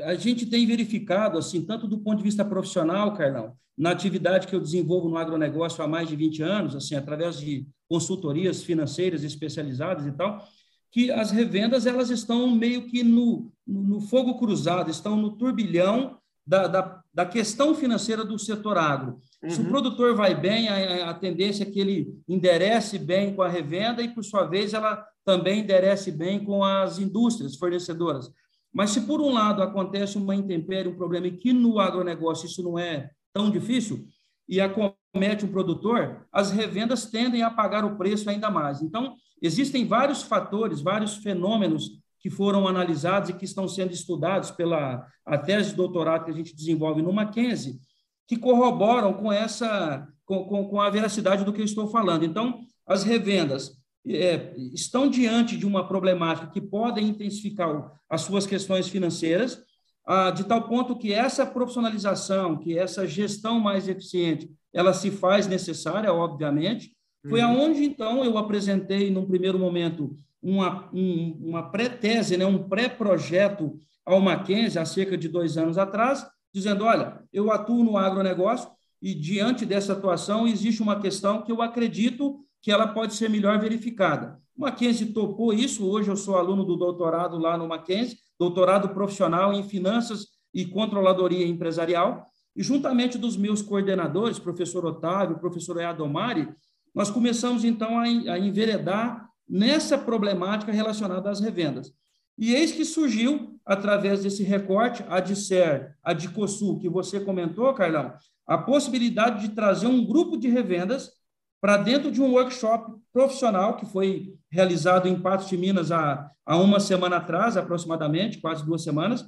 a 0.06 0.16
gente 0.16 0.46
tem 0.46 0.66
verificado, 0.66 1.38
assim, 1.38 1.64
tanto 1.64 1.88
do 1.88 2.00
ponto 2.00 2.18
de 2.18 2.24
vista 2.24 2.46
profissional, 2.46 3.14
Carlão, 3.14 3.56
na 3.78 3.92
atividade 3.92 4.48
que 4.48 4.56
eu 4.56 4.60
desenvolvo 4.60 5.08
no 5.08 5.18
agronegócio 5.18 5.84
há 5.84 5.88
mais 5.88 6.10
de 6.10 6.16
20 6.16 6.42
anos, 6.42 6.76
assim, 6.76 6.96
através 6.96 7.40
de 7.40 7.68
consultorias 7.88 8.64
financeiras 8.64 9.24
especializadas 9.24 10.06
e 10.06 10.12
tal, 10.12 10.44
que 10.92 11.12
as 11.12 11.32
revendas 11.32 11.86
elas 11.86 12.10
estão 12.10 12.50
meio 12.50 12.88
que 12.88 13.04
no, 13.04 13.52
no 13.66 14.02
fogo 14.02 14.38
cruzado, 14.40 14.90
estão 14.90 15.16
no 15.16 15.32
turbilhão 15.32 16.18
da, 16.46 16.66
da, 16.66 17.04
da 17.14 17.26
questão 17.26 17.76
financeira 17.76 18.24
do 18.24 18.40
setor 18.40 18.78
agro. 18.78 19.20
Uhum. 19.44 19.50
Se 19.50 19.60
o 19.60 19.64
uhum. 19.64 19.70
produtor 19.70 20.16
vai 20.16 20.34
bem, 20.34 20.70
a, 20.70 21.10
a, 21.10 21.14
tendência 21.14 21.64
é 21.64 21.70
que 21.70 21.80
ele 21.80 22.16
enderece 22.28 22.98
bem 22.98 23.36
com 23.36 23.42
a 23.42 23.50
revenda 23.50 24.02
e, 24.02 24.08
por 24.08 24.24
sua 24.24 24.46
vez, 24.46 24.74
ela 24.74 25.06
também 25.26 25.60
enderece 25.60 26.10
bem 26.10 26.44
com 26.44 26.64
as 26.64 27.00
indústrias 27.00 27.58
fornecedoras. 27.58 28.32
Mas 28.74 28.92
se, 28.92 29.02
por 29.02 29.22
um 29.22 29.32
lado, 29.32 29.62
acontece 29.62 30.18
uma 30.18 30.36
intempérie, 30.36 30.92
um 30.92 30.96
problema, 30.96 31.28
e 31.28 31.38
que 31.38 31.54
no 31.54 31.80
agronegócio 31.80 32.46
isso 32.46 32.64
não 32.64 32.78
é 32.78 33.10
tão 33.34 33.50
difícil, 33.50 34.06
e 34.48 34.62
acomete 34.62 35.46
o 35.46 35.50
produtor, 35.50 36.26
as 36.32 36.52
revendas 36.52 37.06
tendem 37.06 37.44
a 37.44 37.50
pagar 37.52 37.84
o 37.84 37.98
preço 37.98 38.30
ainda 38.30 38.50
mais. 38.50 38.82
Então, 38.82 39.16
existem 39.42 39.86
vários 39.86 40.24
fatores, 40.24 40.82
vários 40.82 41.18
fenômenos 41.18 41.90
que 42.20 42.30
foram 42.30 42.68
analisados 42.68 43.30
e 43.30 43.34
que 43.34 43.46
estão 43.46 43.68
sendo 43.68 43.92
estudados 43.92 44.52
pela 44.52 45.06
a 45.26 45.38
tese 45.38 45.72
de 45.72 45.76
doutorado 45.76 46.26
que 46.26 46.32
a 46.32 46.34
gente 46.34 46.56
desenvolve 46.56 47.02
no 47.02 47.14
Mackenzie, 47.14 47.80
que 48.28 48.38
corroboram 48.38 49.14
com 49.14 49.32
essa 49.32 50.08
com, 50.26 50.46
com, 50.46 50.68
com 50.68 50.82
a 50.82 50.90
veracidade 50.90 51.44
do 51.44 51.54
que 51.54 51.62
eu 51.62 51.66
estou 51.66 51.88
falando. 51.88 52.26
Então, 52.26 52.60
as 52.86 53.04
revendas 53.04 53.78
é, 54.16 54.54
estão 54.74 55.10
diante 55.10 55.58
de 55.58 55.66
uma 55.66 55.88
problemática 55.88 56.48
que 56.48 56.62
podem 56.62 57.08
intensificar 57.08 57.92
as 58.10 58.22
suas 58.22 58.46
questões 58.46 58.88
financeiras, 58.88 59.62
ah, 60.06 60.32
de 60.32 60.46
tal 60.46 60.68
ponto 60.68 60.98
que 60.98 61.12
essa 61.12 61.46
profissionalização, 61.46 62.58
que 62.58 62.78
essa 62.78 63.06
gestão 63.06 63.60
mais 63.60 63.88
eficiente, 63.90 64.50
ela 64.74 64.94
se 64.94 65.12
faz 65.12 65.48
necessária, 65.48 66.14
obviamente. 66.14 66.96
Foi 67.28 67.42
uhum. 67.42 67.48
aonde, 67.48 67.84
então, 67.84 68.24
eu 68.24 68.38
apresentei, 68.38 69.12
num 69.12 69.26
primeiro 69.26 69.60
momento, 69.60 70.16
uma, 70.42 70.90
um, 70.94 71.38
uma 71.42 71.70
pré-tese, 71.70 72.38
né, 72.38 72.46
um 72.46 72.70
pré-projeto 72.70 73.78
ao 74.06 74.22
Mackenzie, 74.22 74.80
há 74.80 74.86
cerca 74.86 75.18
de 75.18 75.28
dois 75.28 75.58
anos 75.58 75.78
atrás, 75.78 76.26
dizendo: 76.54 76.86
olha, 76.86 77.22
eu 77.34 77.52
atuo 77.52 77.84
no 77.84 77.98
agronegócio 77.98 78.70
e, 79.02 79.14
diante 79.14 79.66
dessa 79.66 79.94
atuação, 79.94 80.48
existe 80.48 80.82
uma 80.82 81.00
questão 81.00 81.42
que 81.42 81.52
eu 81.52 81.62
acredito 81.62 82.40
que 82.68 82.72
ela 82.72 82.90
pode 82.90 83.14
ser 83.14 83.30
melhor 83.30 83.58
verificada. 83.62 84.38
O 84.54 84.64
Mackenzie 84.64 85.14
topou 85.14 85.54
isso, 85.54 85.88
hoje 85.88 86.10
eu 86.10 86.18
sou 86.18 86.36
aluno 86.36 86.66
do 86.66 86.76
doutorado 86.76 87.38
lá 87.38 87.58
no 87.58 87.66
Mackenzie, 87.66 88.18
doutorado 88.38 88.90
profissional 88.90 89.54
em 89.54 89.64
finanças 89.64 90.28
e 90.54 90.66
controladoria 90.66 91.48
empresarial, 91.48 92.26
e 92.54 92.62
juntamente 92.62 93.18
dos 93.18 93.38
meus 93.38 93.62
coordenadores, 93.62 94.38
professor 94.38 94.86
Otávio, 94.86 95.40
professor 95.40 95.80
Eadomari, 95.80 96.50
nós 96.94 97.10
começamos 97.10 97.64
então 97.64 98.00
a, 98.00 98.38
enveredar 98.38 99.30
nessa 99.48 99.98
problemática 99.98 100.70
relacionada 100.70 101.30
às 101.30 101.40
revendas. 101.40 101.94
E 102.38 102.54
eis 102.54 102.74
que 102.74 102.84
surgiu, 102.84 103.58
através 103.66 104.24
desse 104.24 104.44
recorte, 104.44 105.06
a 105.08 105.22
Disser, 105.22 105.96
a 106.04 106.12
Dicosul, 106.12 106.80
que 106.80 106.90
você 106.90 107.18
comentou, 107.18 107.74
Carlão, 107.74 108.14
a 108.46 108.58
possibilidade 108.58 109.48
de 109.48 109.56
trazer 109.56 109.88
um 109.88 110.06
grupo 110.06 110.36
de 110.36 110.50
revendas 110.50 111.16
para 111.60 111.78
dentro 111.78 112.12
de 112.12 112.22
um 112.22 112.34
workshop 112.34 113.00
profissional 113.12 113.78
que 113.78 113.86
foi 113.86 114.36
realizado 114.52 115.08
em 115.08 115.20
Patos 115.20 115.50
de 115.50 115.58
Minas 115.58 115.92
há, 115.92 116.30
há 116.46 116.58
uma 116.58 116.80
semana 116.80 117.18
atrás, 117.18 117.58
aproximadamente, 117.58 118.40
quase 118.40 118.66
duas 118.66 118.84
semanas, 118.84 119.26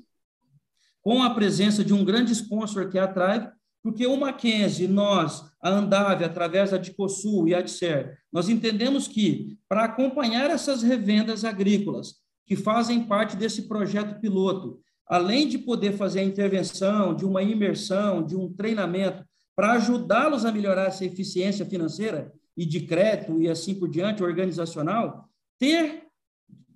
com 1.01 1.23
a 1.23 1.33
presença 1.33 1.83
de 1.83 1.93
um 1.93 2.05
grande 2.05 2.31
sponsor 2.33 2.89
que 2.89 2.97
é 2.97 3.01
a 3.01 3.07
Tribe, 3.07 3.51
porque 3.81 4.05
o 4.05 4.17
Mackenzie, 4.17 4.87
nós, 4.87 5.43
a 5.61 5.69
Andave, 5.69 6.25
através 6.25 6.71
da 6.71 6.77
Dicosul 6.77 7.47
e 7.47 7.55
a 7.55 7.61
Disser, 7.61 8.17
nós 8.31 8.49
entendemos 8.49 9.07
que, 9.07 9.57
para 9.67 9.85
acompanhar 9.85 10.49
essas 10.49 10.83
revendas 10.83 11.45
agrícolas, 11.45 12.15
que 12.45 12.55
fazem 12.55 13.05
parte 13.05 13.37
desse 13.37 13.67
projeto 13.67 14.19
piloto, 14.19 14.79
além 15.07 15.47
de 15.47 15.57
poder 15.57 15.93
fazer 15.93 16.19
a 16.19 16.23
intervenção, 16.23 17.15
de 17.15 17.25
uma 17.25 17.41
imersão, 17.41 18.23
de 18.23 18.35
um 18.35 18.51
treinamento, 18.51 19.23
para 19.59 19.73
ajudá-los 19.73 20.45
a 20.45 20.53
melhorar 20.53 20.85
essa 20.85 21.03
eficiência 21.03 21.65
financeira 21.65 22.31
e 22.55 22.65
de 22.65 22.79
crédito 22.79 23.41
e 23.41 23.49
assim 23.49 23.75
por 23.75 23.89
diante, 23.89 24.23
organizacional, 24.23 25.27
ter 25.59 26.03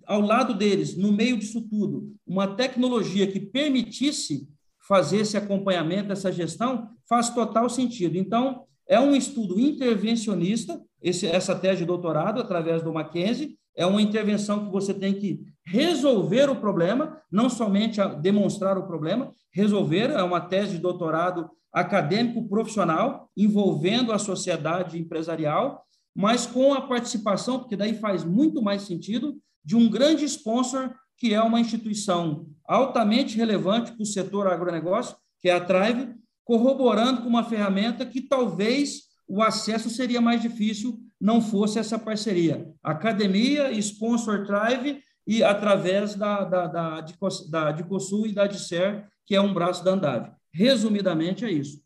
ao 0.06 0.20
lado 0.20 0.54
deles, 0.54 0.98
no 0.98 1.10
meio 1.10 1.38
disso 1.38 1.62
tudo, 1.62 2.14
uma 2.28 2.46
tecnologia 2.46 3.26
que 3.26 3.40
permitisse 3.40 4.50
fazer 4.86 5.20
esse 5.20 5.38
acompanhamento, 5.38 6.12
essa 6.12 6.30
gestão, 6.30 6.90
faz 7.08 7.30
total 7.30 7.70
sentido. 7.70 8.18
Então, 8.18 8.66
é 8.86 9.00
um 9.00 9.16
estudo 9.16 9.58
intervencionista, 9.58 10.84
esse, 11.02 11.26
essa 11.26 11.56
tese 11.56 11.84
de 11.84 11.86
doutorado, 11.86 12.42
através 12.42 12.84
do 12.84 12.92
Mackenzie, 12.92 13.58
é 13.78 13.86
uma 13.86 14.02
intervenção 14.02 14.66
que 14.66 14.72
você 14.74 14.94
tem 14.94 15.14
que 15.14 15.40
resolver 15.66 16.50
o 16.50 16.56
problema, 16.56 17.22
não 17.32 17.50
somente 17.50 18.00
demonstrar 18.22 18.78
o 18.78 18.86
problema, 18.86 19.32
resolver, 19.52 20.10
é 20.12 20.24
uma 20.24 20.42
tese 20.42 20.74
de 20.74 20.80
doutorado 20.80 21.50
acadêmico 21.72 22.48
profissional, 22.48 23.30
envolvendo 23.36 24.12
a 24.12 24.20
sociedade 24.20 25.00
empresarial, 25.00 25.84
mas 26.16 26.46
com 26.46 26.74
a 26.74 26.82
participação, 26.82 27.60
porque 27.60 27.76
daí 27.76 27.96
faz 27.96 28.24
muito 28.24 28.62
mais 28.62 28.84
sentido, 28.84 29.36
de 29.66 29.76
um 29.76 29.90
grande 29.90 30.26
sponsor, 30.26 30.94
que 31.18 31.34
é 31.34 31.42
uma 31.42 31.60
instituição 31.60 32.46
altamente 32.66 33.38
relevante 33.38 33.92
para 33.92 34.04
o 34.04 34.06
setor 34.06 34.48
agronegócio, 34.48 35.16
que 35.40 35.50
é 35.50 35.54
a 35.54 35.64
Trive, 35.64 36.14
corroborando 36.44 37.22
com 37.22 37.30
uma 37.30 37.44
ferramenta 37.44 38.06
que 38.06 38.22
talvez 38.22 39.04
o 39.28 39.42
acesso 39.42 39.90
seria 39.90 40.20
mais 40.20 40.42
difícil 40.42 41.00
não 41.20 41.42
fosse 41.42 41.80
essa 41.80 41.98
parceria. 41.98 42.70
Academia, 42.84 43.72
sponsor 43.72 44.46
Trive 44.46 45.02
e 45.26 45.44
através 45.44 46.16
da, 46.16 46.44
da, 46.44 46.68
da, 46.68 47.02
da 47.50 47.72
Dicosul 47.72 48.28
e 48.28 48.34
da 48.34 48.46
Dicer, 48.48 49.08
que 49.26 49.36
é 49.36 49.42
um 49.42 49.54
braço 49.54 49.84
da 49.84 49.92
Andave. 49.92 50.32
Resumidamente, 50.52 51.46
é 51.46 51.52
isso. 51.52 51.82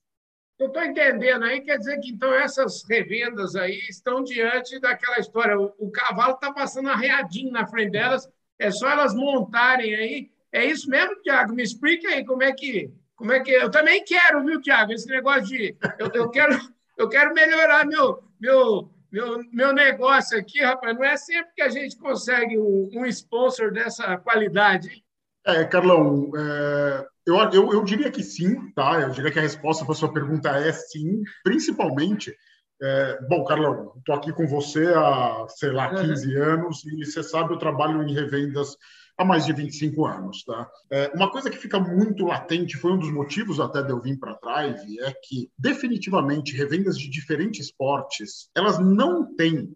Eu 0.59 0.67
estou 0.67 0.83
entendendo 0.83 1.43
aí, 1.43 1.61
quer 1.61 1.77
dizer 1.77 1.99
que 1.99 2.09
então 2.09 2.33
essas 2.33 2.83
revendas 2.89 3.55
aí 3.55 3.77
estão 3.89 4.23
diante 4.23 4.79
daquela 4.79 5.19
história. 5.19 5.59
O, 5.59 5.71
o 5.77 5.91
cavalo 5.91 6.33
está 6.33 6.51
passando 6.51 6.89
arreadinho 6.89 7.51
na 7.51 7.67
frente 7.67 7.91
delas, 7.91 8.27
é 8.57 8.71
só 8.71 8.89
elas 8.89 9.13
montarem 9.13 9.93
aí. 9.93 10.31
É 10.51 10.65
isso 10.65 10.89
mesmo, 10.89 11.21
Tiago? 11.21 11.53
Me 11.53 11.61
explica 11.61 12.09
aí 12.09 12.25
como 12.25 12.41
é 12.41 12.51
que. 12.51 12.91
Como 13.15 13.31
é 13.31 13.39
que. 13.39 13.51
Eu 13.51 13.69
também 13.69 14.03
quero, 14.03 14.43
viu, 14.43 14.59
Tiago? 14.59 14.91
Esse 14.91 15.07
negócio 15.07 15.43
de. 15.43 15.75
Eu, 15.99 16.09
eu, 16.13 16.29
quero, 16.29 16.59
eu 16.97 17.07
quero 17.07 17.33
melhorar 17.35 17.85
meu, 17.85 18.23
meu, 18.39 18.89
meu, 19.11 19.43
meu 19.51 19.73
negócio 19.73 20.37
aqui, 20.37 20.61
rapaz. 20.61 20.95
Não 20.95 21.03
é 21.03 21.17
sempre 21.17 21.51
que 21.55 21.61
a 21.61 21.69
gente 21.69 21.97
consegue 21.97 22.57
um, 22.57 22.89
um 22.93 23.05
sponsor 23.05 23.71
dessa 23.71 24.17
qualidade. 24.17 25.03
É, 25.45 25.63
Carlão, 25.63 26.31
é, 26.35 27.07
eu, 27.25 27.35
eu, 27.51 27.73
eu 27.73 27.83
diria 27.83 28.11
que 28.11 28.23
sim, 28.23 28.71
tá? 28.71 29.01
Eu 29.01 29.09
diria 29.11 29.31
que 29.31 29.39
a 29.39 29.41
resposta 29.41 29.85
para 29.85 29.93
a 29.93 29.97
sua 29.97 30.11
pergunta 30.11 30.49
é 30.49 30.71
sim, 30.71 31.23
principalmente. 31.43 32.35
É, 32.81 33.19
bom, 33.27 33.43
Carlão, 33.43 33.93
estou 33.97 34.13
aqui 34.13 34.31
com 34.31 34.45
você 34.45 34.85
há, 34.93 35.45
sei 35.49 35.71
lá, 35.71 35.89
15 35.89 36.35
uhum. 36.35 36.43
anos 36.43 36.85
e 36.85 37.03
você 37.03 37.23
sabe, 37.23 37.53
eu 37.53 37.57
trabalho 37.57 38.03
em 38.03 38.13
revendas 38.13 38.77
há 39.17 39.25
mais 39.25 39.45
de 39.45 39.53
25 39.53 40.05
anos. 40.05 40.43
Tá? 40.43 40.69
É, 40.91 41.11
uma 41.15 41.31
coisa 41.31 41.49
que 41.49 41.57
fica 41.57 41.79
muito 41.79 42.25
latente, 42.25 42.77
foi 42.77 42.93
um 42.93 42.99
dos 42.99 43.11
motivos 43.11 43.59
até 43.59 43.81
de 43.81 43.89
eu 43.89 44.01
vir 44.01 44.17
para 44.19 44.35
trás, 44.35 44.81
é 44.99 45.13
que 45.23 45.51
definitivamente 45.57 46.55
revendas 46.55 46.97
de 46.97 47.09
diferentes 47.09 47.71
portes, 47.71 48.49
elas 48.55 48.77
não 48.79 49.35
têm 49.35 49.75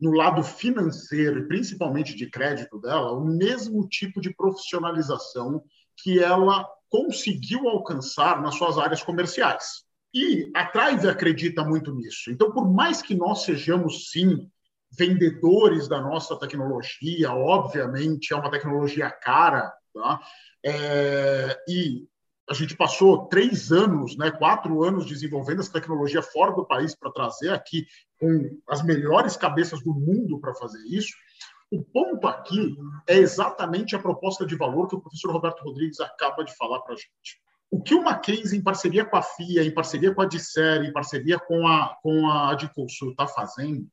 no 0.00 0.10
lado 0.10 0.42
financeiro 0.42 1.38
e 1.38 1.48
principalmente 1.48 2.14
de 2.16 2.28
crédito 2.28 2.80
dela 2.80 3.12
o 3.12 3.24
mesmo 3.24 3.88
tipo 3.88 4.20
de 4.20 4.34
profissionalização 4.34 5.62
que 5.96 6.18
ela 6.18 6.68
conseguiu 6.90 7.68
alcançar 7.68 8.42
nas 8.42 8.56
suas 8.56 8.78
áreas 8.78 9.02
comerciais. 9.02 9.84
E 10.12 10.50
a 10.54 10.66
Thrive 10.66 11.08
acredita 11.08 11.64
muito 11.64 11.94
nisso. 11.94 12.30
Então, 12.30 12.50
por 12.52 12.70
mais 12.70 13.00
que 13.00 13.14
nós 13.14 13.44
sejamos, 13.44 14.10
sim, 14.10 14.50
vendedores 14.96 15.88
da 15.88 16.00
nossa 16.00 16.38
tecnologia, 16.38 17.32
obviamente 17.32 18.32
é 18.32 18.36
uma 18.36 18.50
tecnologia 18.50 19.10
cara, 19.10 19.72
tá? 19.94 20.20
É, 20.64 21.56
e 21.68 22.06
a 22.48 22.54
gente 22.54 22.76
passou 22.76 23.26
três 23.26 23.72
anos, 23.72 24.16
né, 24.16 24.30
quatro 24.30 24.82
anos 24.84 25.06
desenvolvendo 25.06 25.60
essa 25.60 25.72
tecnologia 25.72 26.22
fora 26.22 26.52
do 26.52 26.66
país 26.66 26.94
para 26.94 27.10
trazer 27.10 27.50
aqui 27.50 27.86
com 28.18 28.58
as 28.68 28.82
melhores 28.82 29.36
cabeças 29.36 29.82
do 29.82 29.94
mundo 29.94 30.38
para 30.38 30.54
fazer 30.54 30.82
isso. 30.86 31.14
O 31.70 31.82
ponto 31.82 32.26
aqui 32.26 32.76
é 33.08 33.16
exatamente 33.16 33.96
a 33.96 33.98
proposta 33.98 34.44
de 34.44 34.56
valor 34.56 34.88
que 34.88 34.94
o 34.94 35.00
professor 35.00 35.32
Roberto 35.32 35.62
Rodrigues 35.62 36.00
acaba 36.00 36.44
de 36.44 36.54
falar 36.56 36.80
para 36.80 36.94
a 36.94 36.96
gente. 36.96 37.40
O 37.70 37.82
que 37.82 37.94
o 37.94 38.04
Mackenzie, 38.04 38.58
em 38.58 38.62
parceria 38.62 39.06
com 39.06 39.16
a 39.16 39.22
FIA, 39.22 39.64
em 39.64 39.72
parceria 39.72 40.14
com 40.14 40.20
a 40.20 40.26
Disser, 40.26 40.82
em 40.82 40.92
parceria 40.92 41.38
com 41.38 41.66
a, 41.66 41.96
com 42.02 42.28
a 42.28 42.50
Adiconsur, 42.50 43.12
está 43.12 43.26
fazendo, 43.26 43.88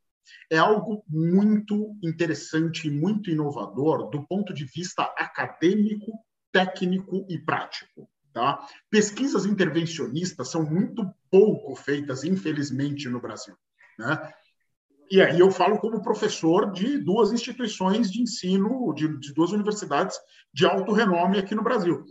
é 0.49 0.57
algo 0.57 1.03
muito 1.07 1.95
interessante 2.03 2.87
e 2.87 2.91
muito 2.91 3.29
inovador 3.29 4.09
do 4.09 4.25
ponto 4.25 4.53
de 4.53 4.65
vista 4.65 5.03
acadêmico, 5.17 6.11
técnico 6.51 7.25
e 7.29 7.37
prático. 7.37 8.09
Tá? 8.33 8.59
Pesquisas 8.89 9.45
intervencionistas 9.45 10.49
são 10.49 10.63
muito 10.63 11.09
pouco 11.31 11.75
feitas, 11.75 12.23
infelizmente, 12.23 13.09
no 13.09 13.19
Brasil. 13.19 13.55
Né? 13.97 14.33
E 15.11 15.21
aí 15.21 15.39
eu 15.39 15.49
falo 15.49 15.79
como 15.79 16.03
professor 16.03 16.71
de 16.71 16.99
duas 16.99 17.31
instituições 17.31 18.11
de 18.11 18.21
ensino, 18.21 18.93
de, 18.93 19.19
de 19.19 19.33
duas 19.33 19.51
universidades 19.51 20.17
de 20.53 20.65
alto 20.65 20.91
renome 20.91 21.39
aqui 21.39 21.55
no 21.55 21.63
Brasil. 21.63 22.05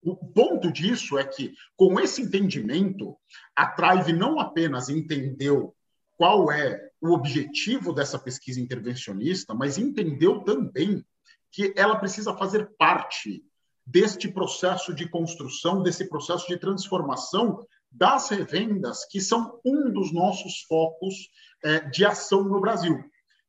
O 0.00 0.14
ponto 0.16 0.70
disso 0.70 1.18
é 1.18 1.24
que, 1.24 1.52
com 1.76 1.98
esse 1.98 2.22
entendimento, 2.22 3.16
a 3.56 3.66
Trive 3.66 4.12
não 4.12 4.38
apenas 4.38 4.88
entendeu 4.88 5.74
qual 6.16 6.52
é 6.52 6.78
o 7.04 7.12
objetivo 7.12 7.92
dessa 7.92 8.18
pesquisa 8.18 8.58
intervencionista, 8.58 9.52
mas 9.52 9.76
entendeu 9.76 10.40
também 10.40 11.04
que 11.52 11.74
ela 11.76 11.96
precisa 11.96 12.34
fazer 12.34 12.70
parte 12.78 13.44
deste 13.86 14.26
processo 14.26 14.94
de 14.94 15.06
construção, 15.06 15.82
desse 15.82 16.08
processo 16.08 16.48
de 16.48 16.56
transformação 16.56 17.66
das 17.92 18.30
revendas, 18.30 19.04
que 19.04 19.20
são 19.20 19.60
um 19.62 19.92
dos 19.92 20.14
nossos 20.14 20.62
focos 20.62 21.28
é, 21.62 21.80
de 21.80 22.06
ação 22.06 22.42
no 22.42 22.58
Brasil. 22.58 22.98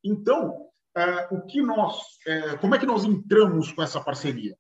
Então, 0.04 0.68
é, 0.94 1.28
o 1.32 1.42
que 1.46 1.62
nós, 1.62 2.02
é, 2.28 2.58
como 2.58 2.76
é 2.76 2.78
que 2.78 2.86
nós 2.86 3.06
entramos 3.06 3.72
com 3.72 3.82
essa 3.82 4.02
parceria? 4.02 4.58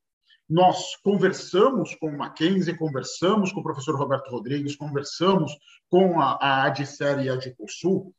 Nós 0.50 0.96
conversamos 1.04 1.94
com 1.96 2.08
o 2.08 2.18
Mackenzie, 2.18 2.78
conversamos 2.78 3.52
com 3.52 3.60
o 3.60 3.64
professor 3.64 3.98
Roberto 3.98 4.30
Rodrigues, 4.30 4.78
conversamos 4.78 5.52
com 5.90 6.22
a, 6.22 6.38
a 6.40 6.74
e 7.22 7.30
a 7.30 7.34
Adicosul, 7.34 8.14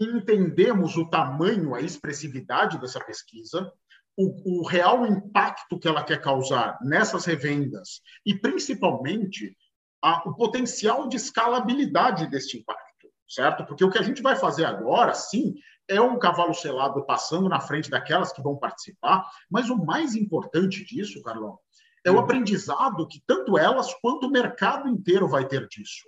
entendemos 0.00 0.96
o 0.96 1.08
tamanho, 1.08 1.74
a 1.74 1.80
expressividade 1.80 2.78
dessa 2.78 3.00
pesquisa, 3.00 3.72
o, 4.16 4.60
o, 4.60 4.66
real 4.66 5.06
impacto 5.06 5.78
que 5.78 5.88
ela 5.88 6.04
quer 6.04 6.20
causar 6.20 6.78
nessas 6.82 7.24
revendas 7.24 8.00
e, 8.24 8.34
principalmente, 8.34 9.56
a, 10.02 10.28
o 10.28 10.34
potencial 10.34 11.08
de 11.08 11.16
escalabilidade 11.16 12.28
deste 12.28 12.58
impacto, 12.58 13.08
certo? 13.28 13.64
Porque 13.66 13.84
o 13.84 13.90
que 13.90 13.98
a 13.98 14.02
gente 14.02 14.22
vai 14.22 14.36
fazer 14.36 14.64
agora, 14.64 15.14
sim, 15.14 15.54
é 15.88 16.00
um 16.00 16.18
cavalo 16.18 16.54
selado 16.54 17.04
passando 17.04 17.48
na 17.48 17.60
frente 17.60 17.90
daquelas 17.90 18.32
que 18.32 18.42
vão 18.42 18.56
participar, 18.56 19.28
mas 19.50 19.68
o 19.68 19.76
mais 19.76 20.14
importante 20.14 20.84
disso, 20.84 21.22
Carlão, 21.22 21.58
é 22.04 22.10
o 22.10 22.18
aprendizado 22.18 23.08
que 23.08 23.22
tanto 23.26 23.58
elas 23.58 23.92
quanto 23.94 24.26
o 24.26 24.30
mercado 24.30 24.88
inteiro 24.88 25.26
vai 25.26 25.46
ter 25.46 25.66
disso, 25.68 26.04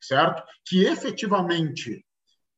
certo? 0.00 0.42
Que 0.64 0.84
efetivamente 0.84 2.04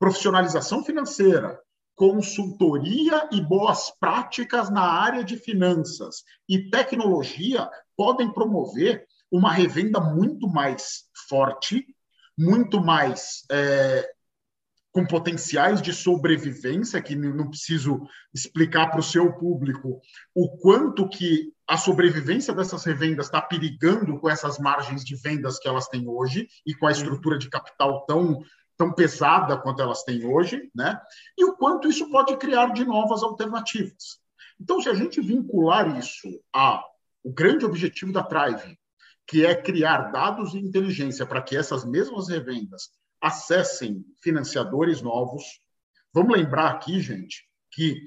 profissionalização 0.01 0.83
financeira, 0.83 1.61
consultoria 1.95 3.29
e 3.31 3.43
boas 3.43 3.91
práticas 4.01 4.71
na 4.71 4.81
área 4.81 5.23
de 5.23 5.37
finanças 5.37 6.25
e 6.49 6.71
tecnologia 6.71 7.69
podem 7.95 8.33
promover 8.33 9.07
uma 9.31 9.53
revenda 9.53 10.01
muito 10.01 10.49
mais 10.49 11.05
forte, 11.29 11.87
muito 12.37 12.81
mais 12.81 13.45
é, 13.53 14.11
com 14.93 15.07
potenciais 15.07 15.83
de 15.83 15.93
sobrevivência, 15.93 17.03
que 17.03 17.15
não 17.15 17.51
preciso 17.51 18.01
explicar 18.35 18.91
para 18.91 19.01
o 19.01 19.05
seu 19.05 19.33
público 19.35 20.01
o 20.35 20.57
quanto 20.57 21.09
que 21.09 21.53
a 21.69 21.77
sobrevivência 21.77 22.55
dessas 22.55 22.85
revendas 22.85 23.27
está 23.27 23.41
perigando 23.41 24.19
com 24.19 24.29
essas 24.29 24.59
margens 24.59 25.05
de 25.05 25.15
vendas 25.15 25.59
que 25.59 25.69
elas 25.69 25.87
têm 25.87 26.09
hoje 26.09 26.49
e 26.67 26.75
com 26.75 26.87
a 26.87 26.91
estrutura 26.91 27.39
de 27.39 27.51
capital 27.51 28.05
tão 28.07 28.43
tão 28.81 28.91
pesada 28.91 29.59
quanto 29.59 29.83
elas 29.83 30.03
têm 30.05 30.25
hoje, 30.25 30.71
né? 30.75 30.99
E 31.37 31.45
o 31.45 31.55
quanto 31.55 31.87
isso 31.87 32.11
pode 32.11 32.35
criar 32.39 32.73
de 32.73 32.83
novas 32.83 33.23
alternativas. 33.23 34.19
Então, 34.59 34.81
se 34.81 34.89
a 34.89 34.95
gente 34.95 35.21
vincular 35.21 35.99
isso 35.99 36.27
a 36.51 36.83
o 37.23 37.31
grande 37.31 37.67
objetivo 37.67 38.11
da 38.11 38.25
Thrive, 38.25 38.79
que 39.27 39.45
é 39.45 39.55
criar 39.55 40.11
dados 40.11 40.55
e 40.55 40.59
inteligência 40.59 41.27
para 41.27 41.43
que 41.43 41.55
essas 41.55 41.85
mesmas 41.85 42.31
revendas 42.31 42.89
acessem 43.21 44.03
financiadores 44.23 45.03
novos. 45.03 45.45
Vamos 46.11 46.35
lembrar 46.35 46.71
aqui, 46.71 47.01
gente, 47.01 47.47
que 47.71 48.01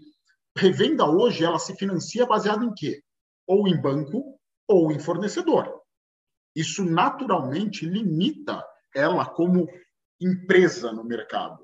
revenda 0.57 1.05
hoje 1.05 1.45
ela 1.45 1.59
se 1.59 1.75
financia 1.75 2.25
baseada 2.25 2.65
em 2.65 2.73
quê? 2.73 3.03
Ou 3.45 3.67
em 3.67 3.79
banco 3.79 4.39
ou 4.67 4.91
em 4.91 4.97
fornecedor. 4.97 5.71
Isso 6.55 6.83
naturalmente 6.83 7.85
limita 7.85 8.65
ela 8.95 9.23
como 9.23 9.67
empresa 10.23 10.91
no 10.91 11.03
mercado. 11.03 11.59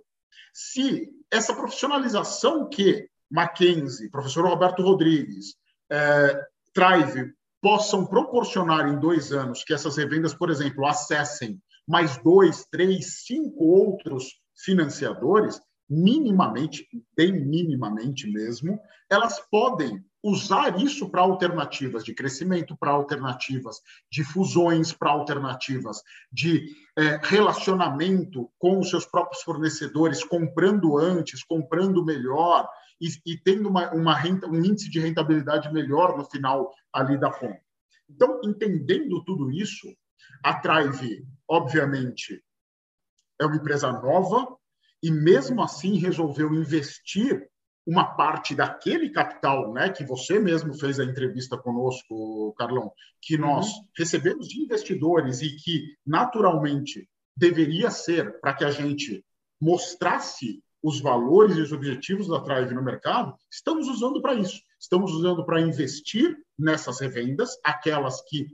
Se 0.53 1.09
essa 1.31 1.53
profissionalização 1.53 2.67
que 2.67 3.09
Mackenzie, 3.29 4.09
professor 4.09 4.45
Roberto 4.47 4.81
Rodrigues, 4.81 5.55
é, 5.89 6.47
Thrive, 6.73 7.33
possam 7.61 8.05
proporcionar 8.05 8.87
em 8.87 8.99
dois 8.99 9.31
anos 9.31 9.63
que 9.63 9.73
essas 9.73 9.97
revendas, 9.97 10.33
por 10.33 10.49
exemplo, 10.49 10.85
acessem 10.85 11.61
mais 11.87 12.17
dois, 12.17 12.65
três, 12.71 13.23
cinco 13.25 13.65
outros 13.65 14.39
financiadores, 14.55 15.59
minimamente, 15.89 16.87
bem 17.15 17.33
minimamente 17.33 18.31
mesmo, 18.31 18.79
elas 19.09 19.39
podem 19.49 20.03
usar 20.23 20.79
isso 20.79 21.09
para 21.09 21.21
alternativas 21.21 22.03
de 22.03 22.13
crescimento, 22.13 22.75
para 22.77 22.91
alternativas 22.91 23.77
de 24.11 24.23
fusões, 24.23 24.91
para 24.91 25.11
alternativas 25.11 26.01
de 26.31 26.75
é, 26.97 27.19
relacionamento 27.23 28.49
com 28.57 28.79
os 28.79 28.89
seus 28.89 29.05
próprios 29.05 29.41
fornecedores, 29.43 30.23
comprando 30.23 30.97
antes, 30.97 31.43
comprando 31.43 32.03
melhor 32.03 32.69
e, 32.99 33.07
e 33.25 33.37
tendo 33.37 33.69
uma, 33.69 33.91
uma 33.93 34.15
renta, 34.15 34.47
um 34.47 34.63
índice 34.63 34.89
de 34.89 34.99
rentabilidade 34.99 35.71
melhor 35.71 36.17
no 36.17 36.25
final 36.25 36.71
ali 36.93 37.17
da 37.17 37.31
conta. 37.31 37.61
Então, 38.09 38.41
entendendo 38.43 39.23
tudo 39.23 39.51
isso, 39.51 39.87
a 40.43 40.55
Thrive, 40.55 41.25
obviamente, 41.47 42.43
é 43.39 43.45
uma 43.45 43.55
empresa 43.55 43.91
nova 43.91 44.57
e 45.01 45.09
mesmo 45.11 45.61
assim 45.61 45.97
resolveu 45.97 46.53
investir 46.53 47.49
uma 47.85 48.15
parte 48.15 48.53
daquele 48.53 49.09
capital, 49.09 49.73
né, 49.73 49.89
que 49.89 50.03
você 50.03 50.39
mesmo 50.39 50.73
fez 50.73 50.99
a 50.99 51.03
entrevista 51.03 51.57
conosco, 51.57 52.53
Carlão, 52.57 52.91
que 53.21 53.35
uhum. 53.35 53.41
nós 53.41 53.67
uhum. 53.67 53.85
recebemos 53.97 54.47
de 54.47 54.61
investidores 54.61 55.41
e 55.41 55.55
que 55.55 55.95
naturalmente 56.05 57.09
deveria 57.35 57.89
ser 57.89 58.39
para 58.39 58.53
que 58.53 58.63
a 58.63 58.71
gente 58.71 59.23
mostrasse 59.61 60.61
os 60.81 61.01
valores 61.01 61.57
e 61.57 61.61
os 61.61 61.71
objetivos 61.71 62.27
da 62.27 62.39
Thrive 62.39 62.73
no 62.73 62.83
mercado, 62.83 63.35
estamos 63.51 63.87
usando 63.87 64.21
para 64.21 64.33
isso. 64.33 64.61
Estamos 64.79 65.11
usando 65.11 65.45
para 65.45 65.59
investir 65.59 66.37
nessas 66.57 67.01
revendas, 67.01 67.57
aquelas 67.63 68.21
que 68.21 68.47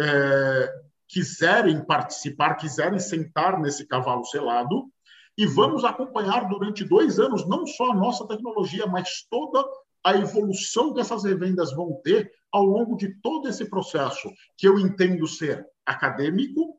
é, 0.00 0.72
quiserem 1.08 1.84
participar, 1.84 2.54
quiserem 2.54 3.00
sentar 3.00 3.60
nesse 3.60 3.86
cavalo 3.86 4.24
selado, 4.24 4.84
e 5.40 5.46
vamos 5.46 5.86
acompanhar 5.86 6.46
durante 6.50 6.84
dois 6.84 7.18
anos 7.18 7.48
não 7.48 7.66
só 7.66 7.92
a 7.92 7.94
nossa 7.94 8.28
tecnologia, 8.28 8.86
mas 8.86 9.26
toda 9.30 9.64
a 10.04 10.14
evolução 10.14 10.92
que 10.92 11.00
essas 11.00 11.24
revendas 11.24 11.72
vão 11.74 11.98
ter 12.04 12.30
ao 12.52 12.62
longo 12.62 12.94
de 12.94 13.18
todo 13.22 13.48
esse 13.48 13.64
processo, 13.64 14.30
que 14.54 14.68
eu 14.68 14.78
entendo 14.78 15.26
ser 15.26 15.66
acadêmico, 15.86 16.78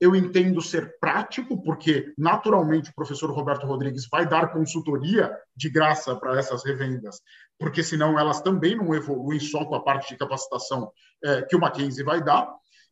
eu 0.00 0.14
entendo 0.14 0.62
ser 0.62 0.96
prático, 1.00 1.60
porque 1.60 2.14
naturalmente 2.16 2.90
o 2.90 2.94
professor 2.94 3.32
Roberto 3.32 3.66
Rodrigues 3.66 4.06
vai 4.08 4.28
dar 4.28 4.52
consultoria 4.52 5.36
de 5.56 5.68
graça 5.68 6.14
para 6.14 6.38
essas 6.38 6.64
revendas, 6.64 7.20
porque 7.58 7.82
senão 7.82 8.16
elas 8.16 8.40
também 8.40 8.76
não 8.76 8.94
evoluem 8.94 9.40
só 9.40 9.64
com 9.64 9.74
a 9.74 9.82
parte 9.82 10.10
de 10.10 10.18
capacitação 10.18 10.92
é, 11.24 11.42
que 11.42 11.56
o 11.56 11.60
Mackenzie 11.60 12.04
vai 12.04 12.22
dar, 12.22 12.48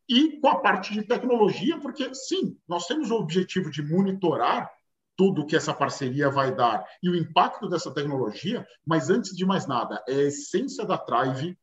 e 0.09 0.41
com 0.41 0.49
a 0.49 0.59
parte 0.59 0.93
de 0.93 1.03
tecnologia, 1.05 1.79
porque 1.79 2.13
sim, 2.13 2.59
nós 2.67 2.89
temos 2.89 3.13
o 3.13 3.17
objetivo 3.17 3.71
de 3.71 3.83
monitorar 3.83 4.69
tudo 5.17 5.47
que 5.47 5.57
essa 5.57 5.73
parceria 5.73 6.31
vai 6.31 6.55
dar 6.55 6.85
e 7.03 7.09
o 7.09 7.17
impacto 7.17 7.69
dessa 7.69 7.93
tecnologia, 7.93 8.67
mas 8.87 9.09
antes 9.09 9.35
de 9.35 9.45
mais 9.45 9.67
nada, 9.67 10.03
é 10.09 10.15
a 10.15 10.23
essência 10.25 10.85
da 10.85 10.99
Thrive 10.99 11.59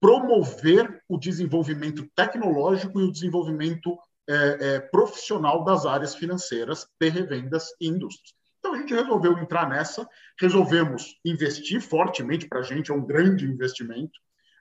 promover 0.00 1.02
o 1.08 1.18
desenvolvimento 1.18 2.06
tecnológico 2.14 3.00
e 3.00 3.04
o 3.04 3.12
desenvolvimento 3.12 3.96
é, 4.28 4.34
é, 4.60 4.80
profissional 4.80 5.64
das 5.64 5.86
áreas 5.86 6.14
financeiras 6.14 6.86
de 7.00 7.08
revendas 7.08 7.68
e 7.80 7.88
indústrias. 7.88 8.34
Então 8.58 8.74
a 8.74 8.78
gente 8.78 8.94
resolveu 8.94 9.38
entrar 9.38 9.68
nessa, 9.68 10.06
resolvemos 10.38 11.18
investir 11.24 11.80
fortemente 11.80 12.46
para 12.46 12.60
a 12.60 12.62
gente, 12.62 12.90
é 12.90 12.94
um 12.94 13.04
grande 13.04 13.46
investimento, 13.46 14.18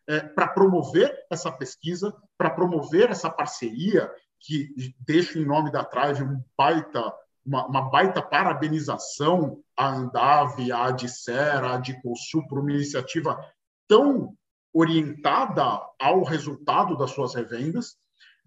é, 0.07 0.21
para 0.21 0.47
promover 0.47 1.13
essa 1.29 1.51
pesquisa, 1.51 2.15
para 2.37 2.49
promover 2.49 3.09
essa 3.09 3.29
parceria 3.29 4.09
que 4.39 4.69
deixa 4.99 5.37
em 5.37 5.45
nome 5.45 5.71
da 5.71 5.83
Thrive 5.83 6.23
um 6.23 6.41
baita 6.57 7.13
uma, 7.47 7.65
uma, 7.65 7.89
baita 7.89 8.21
parabenização 8.21 9.63
à 9.75 9.87
Andave, 9.87 10.71
à 10.71 10.85
Adicera, 10.85 11.69
à 11.69 11.75
Adicosul, 11.75 12.45
por 12.47 12.59
uma 12.59 12.71
iniciativa 12.71 13.39
tão 13.87 14.35
orientada 14.73 15.63
ao 15.99 16.23
resultado 16.23 16.97
das 16.97 17.11
suas 17.11 17.33
revendas. 17.33 17.95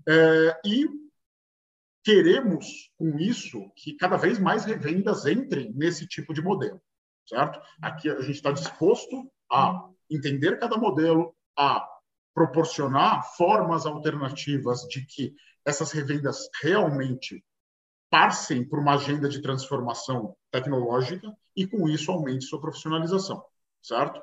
É, 0.06 0.60
e 0.64 0.86
queremos, 2.04 2.90
com 2.96 3.18
isso, 3.18 3.70
que 3.74 3.94
cada 3.96 4.16
vez 4.16 4.38
mais 4.38 4.64
revendas 4.64 5.26
entrem 5.26 5.72
nesse 5.74 6.06
tipo 6.06 6.32
de 6.34 6.42
modelo, 6.42 6.80
certo? 7.26 7.60
Aqui 7.80 8.08
a 8.10 8.20
gente 8.20 8.36
está 8.36 8.52
disposto 8.52 9.30
a 9.50 9.88
entender 10.10 10.58
cada 10.58 10.76
modelo, 10.76 11.34
a 11.56 11.86
proporcionar 12.34 13.22
formas 13.36 13.86
alternativas 13.86 14.82
de 14.88 15.04
que 15.06 15.34
essas 15.64 15.92
revendas 15.92 16.48
realmente 16.62 17.44
passem 18.10 18.64
por 18.64 18.80
uma 18.80 18.94
agenda 18.94 19.28
de 19.28 19.40
transformação 19.40 20.36
tecnológica 20.50 21.32
e, 21.56 21.66
com 21.66 21.88
isso, 21.88 22.10
aumente 22.10 22.44
sua 22.44 22.60
profissionalização, 22.60 23.42
certo? 23.80 24.20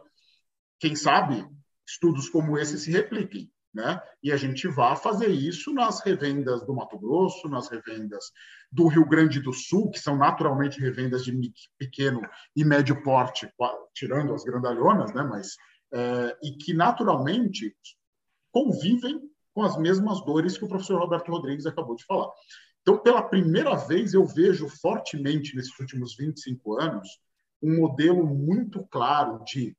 Quem 0.80 0.96
sabe 0.96 1.48
estudos 1.88 2.30
como 2.30 2.58
esse 2.58 2.78
se 2.78 2.92
repliquem, 2.92 3.50
né? 3.74 4.02
E 4.22 4.32
a 4.32 4.38
gente 4.38 4.68
vá 4.68 4.96
fazer 4.96 5.30
isso 5.30 5.74
nas 5.74 6.02
revendas 6.02 6.66
do 6.66 6.76
Mato 6.76 7.00
Grosso, 7.00 7.48
nas 7.48 7.70
revendas 7.70 8.32
do 8.72 8.88
Rio 8.88 9.08
Grande 9.08 9.40
do 9.40 9.54
Sul, 9.54 9.90
que 9.90 10.00
são 10.00 10.18
naturalmente 10.18 10.80
revendas 10.80 11.24
de 11.24 11.32
pequeno 11.78 12.22
e 12.56 12.66
médio 12.66 13.02
porte, 13.02 13.50
tirando 13.94 14.34
as 14.34 14.44
grandalhonas, 14.44 15.14
né? 15.14 15.24
Mas 15.24 15.56
é, 15.94 16.38
e 16.44 16.52
que 16.58 16.74
naturalmente 16.74 17.74
convivem 18.52 19.22
com 19.54 19.64
as 19.64 19.78
mesmas 19.78 20.24
dores 20.26 20.58
que 20.58 20.66
o 20.66 20.68
professor 20.68 21.00
Roberto 21.00 21.32
Rodrigues 21.32 21.66
acabou 21.66 21.96
de 21.96 22.06
falar. 22.06 22.30
Então, 22.88 22.98
pela 22.98 23.22
primeira 23.22 23.76
vez, 23.76 24.14
eu 24.14 24.26
vejo 24.26 24.70
fortemente 24.70 25.54
nesses 25.54 25.78
últimos 25.78 26.16
25 26.16 26.80
anos 26.80 27.20
um 27.62 27.82
modelo 27.82 28.26
muito 28.26 28.82
claro 28.90 29.44
de 29.44 29.76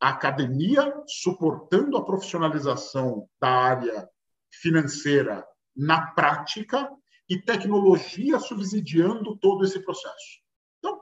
academia 0.00 0.92
suportando 1.06 1.96
a 1.96 2.04
profissionalização 2.04 3.28
da 3.40 3.48
área 3.48 4.08
financeira 4.50 5.46
na 5.76 6.08
prática 6.10 6.90
e 7.30 7.40
tecnologia 7.40 8.40
subsidiando 8.40 9.36
todo 9.36 9.64
esse 9.64 9.78
processo. 9.78 10.40
Então, 10.80 11.00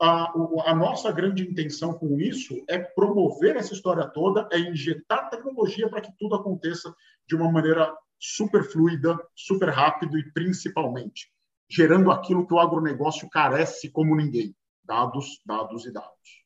a, 0.00 0.32
a, 0.70 0.74
nossa 0.74 1.12
grande 1.12 1.46
intenção 1.46 1.92
com 1.92 2.18
isso 2.18 2.64
é 2.66 2.78
promover 2.78 3.56
essa 3.56 3.74
história 3.74 4.08
toda, 4.08 4.48
é 4.50 4.58
injetar 4.58 5.28
tecnologia 5.28 5.86
para 5.86 6.00
que 6.00 6.16
tudo 6.18 6.34
aconteça 6.34 6.94
de 7.26 7.36
uma 7.36 7.52
maneira 7.52 7.94
super 8.24 8.64
fluida, 8.64 9.18
super 9.34 9.68
rápido 9.68 10.18
e 10.18 10.32
principalmente 10.32 11.28
gerando 11.68 12.10
aquilo 12.10 12.46
que 12.46 12.54
o 12.54 12.58
agronegócio 12.58 13.28
carece 13.28 13.90
como 13.90 14.16
ninguém: 14.16 14.54
dados, 14.82 15.42
dados 15.44 15.84
e 15.84 15.92
dados. 15.92 16.44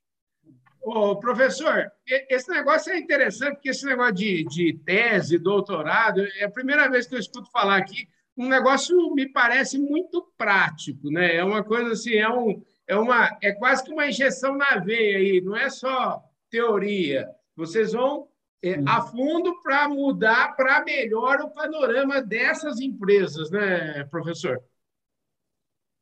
Ô, 0.80 1.16
professor, 1.16 1.90
esse 2.06 2.50
negócio 2.50 2.92
é 2.92 2.98
interessante, 2.98 3.54
porque 3.54 3.70
esse 3.70 3.84
negócio 3.84 4.14
de, 4.14 4.44
de 4.44 4.72
tese, 4.84 5.38
doutorado, 5.38 6.26
é 6.36 6.44
a 6.44 6.50
primeira 6.50 6.88
vez 6.88 7.06
que 7.06 7.14
eu 7.14 7.18
escuto 7.18 7.50
falar 7.50 7.76
aqui. 7.76 8.08
Um 8.36 8.48
negócio 8.48 9.12
me 9.14 9.28
parece 9.28 9.78
muito 9.78 10.32
prático, 10.38 11.10
né? 11.10 11.36
É 11.36 11.44
uma 11.44 11.62
coisa 11.62 11.92
assim, 11.92 12.14
é, 12.14 12.28
um, 12.28 12.62
é, 12.86 12.96
uma, 12.96 13.36
é 13.42 13.52
quase 13.52 13.84
que 13.84 13.92
uma 13.92 14.06
injeção 14.06 14.56
na 14.56 14.76
veia 14.76 15.18
aí, 15.18 15.40
não 15.40 15.56
é 15.56 15.68
só 15.68 16.22
teoria. 16.48 17.28
Vocês 17.56 17.92
vão 17.92 18.27
é, 18.62 18.80
a 18.86 19.02
fundo 19.02 19.60
para 19.62 19.88
mudar 19.88 20.56
para 20.56 20.84
melhor 20.84 21.40
o 21.40 21.50
panorama 21.50 22.20
dessas 22.20 22.80
empresas, 22.80 23.50
né, 23.50 24.04
professor? 24.04 24.60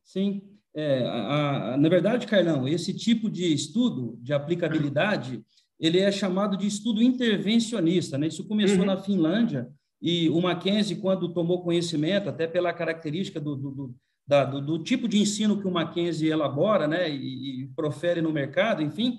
Sim. 0.02 0.42
É, 0.74 1.04
a, 1.06 1.72
a, 1.72 1.76
na 1.76 1.88
verdade, 1.88 2.26
Carlão, 2.26 2.68
esse 2.68 2.92
tipo 2.92 3.30
de 3.30 3.52
estudo 3.52 4.18
de 4.20 4.32
aplicabilidade 4.32 5.42
ele 5.78 5.98
é 5.98 6.10
chamado 6.10 6.56
de 6.56 6.66
estudo 6.66 7.02
intervencionista. 7.02 8.16
Né? 8.16 8.28
Isso 8.28 8.46
começou 8.46 8.80
uhum. 8.80 8.86
na 8.86 8.96
Finlândia 8.96 9.68
e 10.00 10.28
o 10.30 10.40
Mackenzie, 10.40 10.96
quando 10.96 11.32
tomou 11.32 11.62
conhecimento, 11.62 12.28
até 12.28 12.46
pela 12.46 12.72
característica 12.72 13.40
do, 13.40 13.56
do, 13.56 13.70
do, 13.70 13.94
da, 14.26 14.44
do, 14.44 14.78
tipo 14.82 15.08
de 15.08 15.18
ensino 15.18 15.60
que 15.60 15.66
o 15.66 15.70
Mackenzie 15.70 16.30
elabora 16.30 16.86
né? 16.86 17.10
e, 17.10 17.62
e 17.62 17.66
profere 17.68 18.20
no 18.20 18.32
mercado, 18.32 18.82
enfim, 18.82 19.18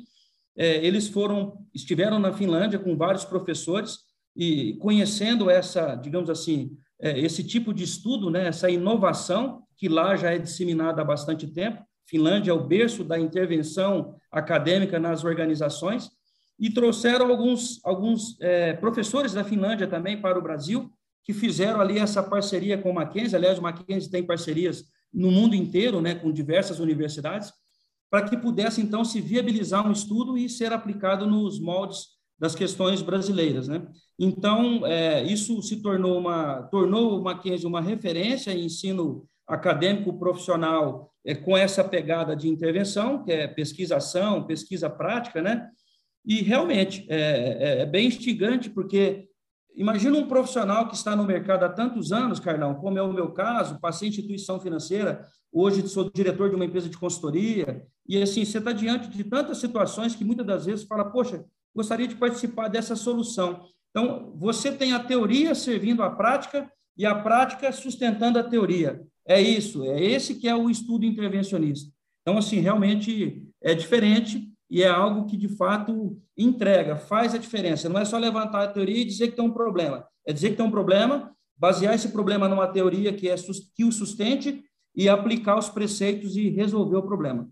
eles 0.58 1.08
foram, 1.08 1.64
estiveram 1.74 2.18
na 2.20 2.34
Finlândia 2.34 2.80
com 2.80 2.98
vários 2.98 3.24
professores 3.24 4.00
e 4.36 4.74
conhecendo 4.76 5.50
essa, 5.50 5.96
digamos 5.96 6.30
assim, 6.30 6.72
é, 7.00 7.20
esse 7.20 7.44
tipo 7.44 7.74
de 7.74 7.84
estudo, 7.84 8.30
né, 8.30 8.48
essa 8.48 8.70
inovação 8.70 9.64
que 9.76 9.88
lá 9.88 10.16
já 10.16 10.32
é 10.32 10.40
disseminada 10.40 11.02
há 11.02 11.06
bastante 11.06 11.48
tempo. 11.48 11.84
Finlândia 12.08 12.52
é 12.52 12.54
o 12.54 12.64
berço 12.64 13.04
da 13.04 13.20
intervenção 13.20 14.16
acadêmica 14.32 15.00
nas 15.00 15.24
organizações 15.24 16.10
e 16.60 16.70
trouxeram 16.72 17.30
alguns 17.30 17.80
alguns 17.84 18.40
é, 18.42 18.74
professores 18.74 19.34
da 19.34 19.44
Finlândia 19.44 19.88
também 19.88 20.20
para 20.20 20.40
o 20.40 20.42
Brasil 20.42 20.92
que 21.24 21.34
fizeram 21.34 21.82
ali 21.82 22.00
essa 22.00 22.24
parceria 22.24 22.78
com 22.78 22.90
o 22.90 22.96
Mackenzie. 22.96 23.36
Aliás, 23.36 23.60
o 23.60 23.62
Mackenzie 23.62 24.10
tem 24.10 24.24
parcerias 24.24 24.86
no 25.14 25.30
mundo 25.30 25.56
inteiro, 25.56 26.02
né, 26.02 26.16
com 26.16 26.32
diversas 26.32 26.80
universidades 26.80 27.52
para 28.10 28.28
que 28.28 28.38
pudesse, 28.38 28.82
então, 28.82 29.04
se 29.04 29.20
viabilizar 29.20 29.88
um 29.88 29.92
estudo 29.92 30.38
e 30.38 30.50
ser 30.50 30.72
aplicado 30.72 31.26
nos 31.26 31.60
moldes 31.60 32.18
das 32.40 32.56
questões 32.56 33.02
brasileiras. 33.02 33.68
Né? 33.68 33.86
Então, 34.20 34.86
é, 34.86 35.24
isso 35.24 35.62
se 35.62 35.82
tornou 35.82 36.18
uma, 36.18 36.64
tornou 36.64 37.20
o 37.20 37.24
Mackenzie 37.24 37.68
uma 37.68 37.82
referência 37.82 38.52
em 38.52 38.66
ensino 38.66 39.28
acadêmico 39.48 40.18
profissional 40.20 41.12
é, 41.26 41.34
com 41.34 41.58
essa 41.58 41.84
pegada 41.84 42.36
de 42.36 42.48
intervenção, 42.48 43.24
que 43.24 43.32
é 43.32 43.48
pesquisação, 43.48 44.46
pesquisa 44.46 44.90
prática, 44.90 45.42
né? 45.42 45.70
E 46.26 46.42
realmente 46.42 47.06
é, 47.10 47.20
é, 47.20 47.82
é 47.82 47.86
bem 47.86 48.08
instigante, 48.08 48.70
porque 48.70 49.30
imagina 49.74 50.18
um 50.18 50.28
profissional 50.28 50.90
que 50.90 50.96
está 50.96 51.16
no 51.16 51.24
mercado 51.24 51.64
há 51.64 51.70
tantos 51.70 52.12
anos, 52.12 52.40
Carlão, 52.40 52.76
como 52.76 52.98
é 52.98 53.02
o 53.02 53.14
meu 53.14 53.32
caso, 53.32 53.80
passei 53.80 54.10
em 54.10 54.12
instituição 54.12 54.60
financeira, 54.60 55.26
hoje 55.60 55.88
sou 55.88 56.10
diretor 56.14 56.50
de 56.50 56.56
uma 56.56 56.66
empresa 56.66 56.90
de 56.90 56.98
consultoria, 56.98 57.86
e 58.08 58.22
assim, 58.22 58.46
você 58.46 58.58
está 58.58 58.72
diante 58.72 59.10
de 59.10 59.24
tantas 59.24 59.58
situações 59.58 60.16
que 60.16 60.24
muitas 60.24 60.46
das 60.46 60.66
vezes 60.66 60.86
fala, 60.86 61.06
poxa, 61.06 61.44
gostaria 61.76 62.08
de 62.08 62.16
participar 62.16 62.68
dessa 62.68 62.96
solução. 62.96 63.66
Então, 63.90 64.34
você 64.36 64.72
tem 64.72 64.94
a 64.94 65.00
teoria 65.00 65.56
servindo 65.56 66.04
à 66.04 66.10
prática 66.10 66.72
e 66.98 67.06
a 67.06 67.16
prática 67.16 67.72
sustentando 67.72 68.40
a 68.40 68.44
teoria. 68.44 69.02
É 69.26 69.42
isso, 69.42 69.84
é 69.84 70.02
esse 70.02 70.36
que 70.36 70.48
é 70.48 70.56
o 70.56 70.70
estudo 70.70 71.06
intervencionista. 71.06 71.92
Então, 72.22 72.38
assim, 72.38 72.60
realmente 72.60 73.44
é 73.62 73.74
diferente 73.74 74.52
e 74.70 74.84
é 74.84 74.88
algo 74.88 75.26
que, 75.26 75.38
de 75.38 75.48
fato, 75.48 76.22
entrega, 76.38 76.98
faz 76.98 77.34
a 77.34 77.38
diferença. 77.38 77.90
Não 77.90 78.00
é 78.00 78.06
só 78.06 78.18
levantar 78.18 78.64
a 78.64 78.68
teoria 78.68 79.02
e 79.02 79.06
dizer 79.06 79.30
que 79.30 79.36
tem 79.36 79.46
um 79.46 79.54
problema. 79.54 80.06
É 80.26 80.34
dizer 80.34 80.52
que 80.52 80.58
tem 80.58 80.66
um 80.66 80.72
problema, 80.72 81.32
basear 81.58 81.96
esse 81.96 82.10
problema 82.10 82.48
numa 82.48 82.68
teoria 82.68 83.14
que, 83.14 83.30
é, 83.30 83.36
que 83.76 83.86
o 83.86 83.92
sustente 83.92 84.64
e 84.98 85.08
aplicar 85.08 85.56
os 85.56 85.70
preceitos 85.70 86.36
e 86.36 86.50
resolver 86.50 86.98
o 86.98 87.04
problema. 87.04 87.48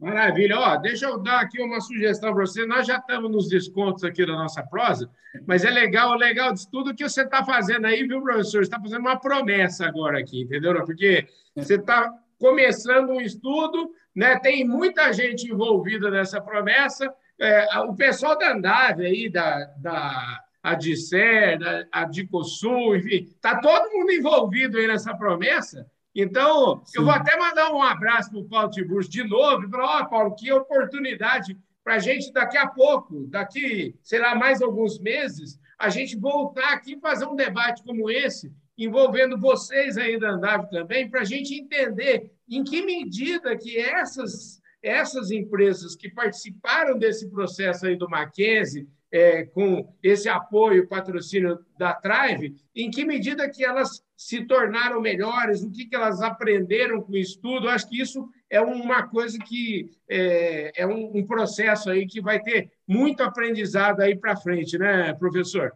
Maravilha. 0.00 0.58
Ó, 0.58 0.76
deixa 0.78 1.06
eu 1.06 1.18
dar 1.18 1.40
aqui 1.40 1.62
uma 1.62 1.80
sugestão 1.80 2.32
para 2.32 2.46
você. 2.46 2.64
Nós 2.66 2.86
já 2.86 2.96
estamos 2.96 3.30
nos 3.30 3.46
descontos 3.48 4.02
aqui 4.02 4.24
da 4.24 4.32
nossa 4.32 4.62
prosa, 4.62 5.08
mas 5.46 5.64
é 5.64 5.70
legal, 5.70 6.10
o 6.10 6.16
legal 6.16 6.50
disso 6.52 6.68
tudo 6.72 6.94
que 6.94 7.06
você 7.08 7.22
está 7.22 7.44
fazendo 7.44 7.86
aí, 7.86 8.04
viu, 8.04 8.22
professor? 8.22 8.58
Você 8.58 8.62
está 8.62 8.80
fazendo 8.80 9.02
uma 9.02 9.20
promessa 9.20 9.86
agora 9.86 10.18
aqui, 10.18 10.42
entendeu? 10.42 10.74
Porque 10.84 11.28
você 11.54 11.74
está 11.74 12.10
começando 12.38 13.10
um 13.10 13.20
estudo, 13.20 13.92
né? 14.16 14.38
tem 14.40 14.66
muita 14.66 15.12
gente 15.12 15.48
envolvida 15.48 16.10
nessa 16.10 16.40
promessa. 16.40 17.12
É, 17.38 17.78
o 17.80 17.94
pessoal 17.94 18.36
da 18.36 18.50
Andave 18.50 19.06
aí, 19.06 19.28
da, 19.28 19.66
da 19.76 20.40
Adicer, 20.62 21.58
da 21.58 21.86
Adicosul, 21.92 22.96
enfim, 22.96 23.28
está 23.34 23.60
todo 23.60 23.92
mundo 23.92 24.10
envolvido 24.10 24.78
aí 24.78 24.88
nessa 24.88 25.14
promessa. 25.14 25.86
Então, 26.14 26.82
Sim. 26.84 26.98
eu 26.98 27.04
vou 27.04 27.12
até 27.12 27.36
mandar 27.36 27.72
um 27.72 27.82
abraço 27.82 28.30
para 28.30 28.40
o 28.40 28.48
Paulo 28.48 28.70
Tiburcio 28.70 29.10
de 29.10 29.24
novo 29.24 29.64
e 29.64 29.70
falar, 29.70 29.84
ó, 29.84 30.02
oh, 30.02 30.08
Paulo, 30.08 30.34
que 30.34 30.52
oportunidade 30.52 31.56
para 31.82 31.94
a 31.94 31.98
gente 31.98 32.32
daqui 32.32 32.56
a 32.56 32.66
pouco, 32.66 33.26
daqui, 33.28 33.94
sei 34.02 34.20
lá, 34.20 34.34
mais 34.34 34.62
alguns 34.62 34.98
meses, 35.00 35.58
a 35.78 35.88
gente 35.88 36.16
voltar 36.16 36.74
aqui 36.74 36.94
e 36.94 37.00
fazer 37.00 37.26
um 37.26 37.34
debate 37.34 37.82
como 37.82 38.10
esse, 38.10 38.52
envolvendo 38.78 39.38
vocês 39.38 39.96
aí 39.96 40.18
da 40.18 40.30
Andave 40.30 40.70
também, 40.70 41.10
para 41.10 41.22
a 41.22 41.24
gente 41.24 41.54
entender 41.54 42.30
em 42.48 42.62
que 42.62 42.84
medida 42.84 43.56
que 43.56 43.78
essas, 43.78 44.60
essas 44.82 45.30
empresas 45.30 45.96
que 45.96 46.10
participaram 46.10 46.98
desse 46.98 47.28
processo 47.28 47.86
aí 47.86 47.96
do 47.96 48.08
Mackenzie, 48.08 48.88
é, 49.10 49.44
com 49.44 49.94
esse 50.02 50.28
apoio, 50.28 50.88
patrocínio 50.88 51.58
da 51.76 51.92
Trive, 51.92 52.56
em 52.74 52.90
que 52.90 53.04
medida 53.04 53.48
que 53.50 53.62
elas 53.62 54.02
se 54.22 54.44
tornaram 54.44 55.00
melhores, 55.00 55.62
o 55.62 55.70
que, 55.70 55.84
que 55.84 55.96
elas 55.96 56.22
aprenderam 56.22 57.02
com 57.02 57.12
o 57.12 57.16
estudo. 57.16 57.68
Acho 57.68 57.88
que 57.88 58.00
isso 58.00 58.28
é 58.48 58.60
uma 58.60 59.08
coisa 59.08 59.36
que 59.36 59.90
é, 60.08 60.82
é 60.82 60.86
um, 60.86 61.16
um, 61.16 61.26
processo 61.26 61.90
aí 61.90 62.06
que 62.06 62.20
vai 62.20 62.40
ter 62.40 62.70
muito 62.86 63.20
aprendizado 63.22 64.00
aí 64.00 64.16
para 64.16 64.36
frente, 64.36 64.78
né, 64.78 65.12
professor? 65.14 65.72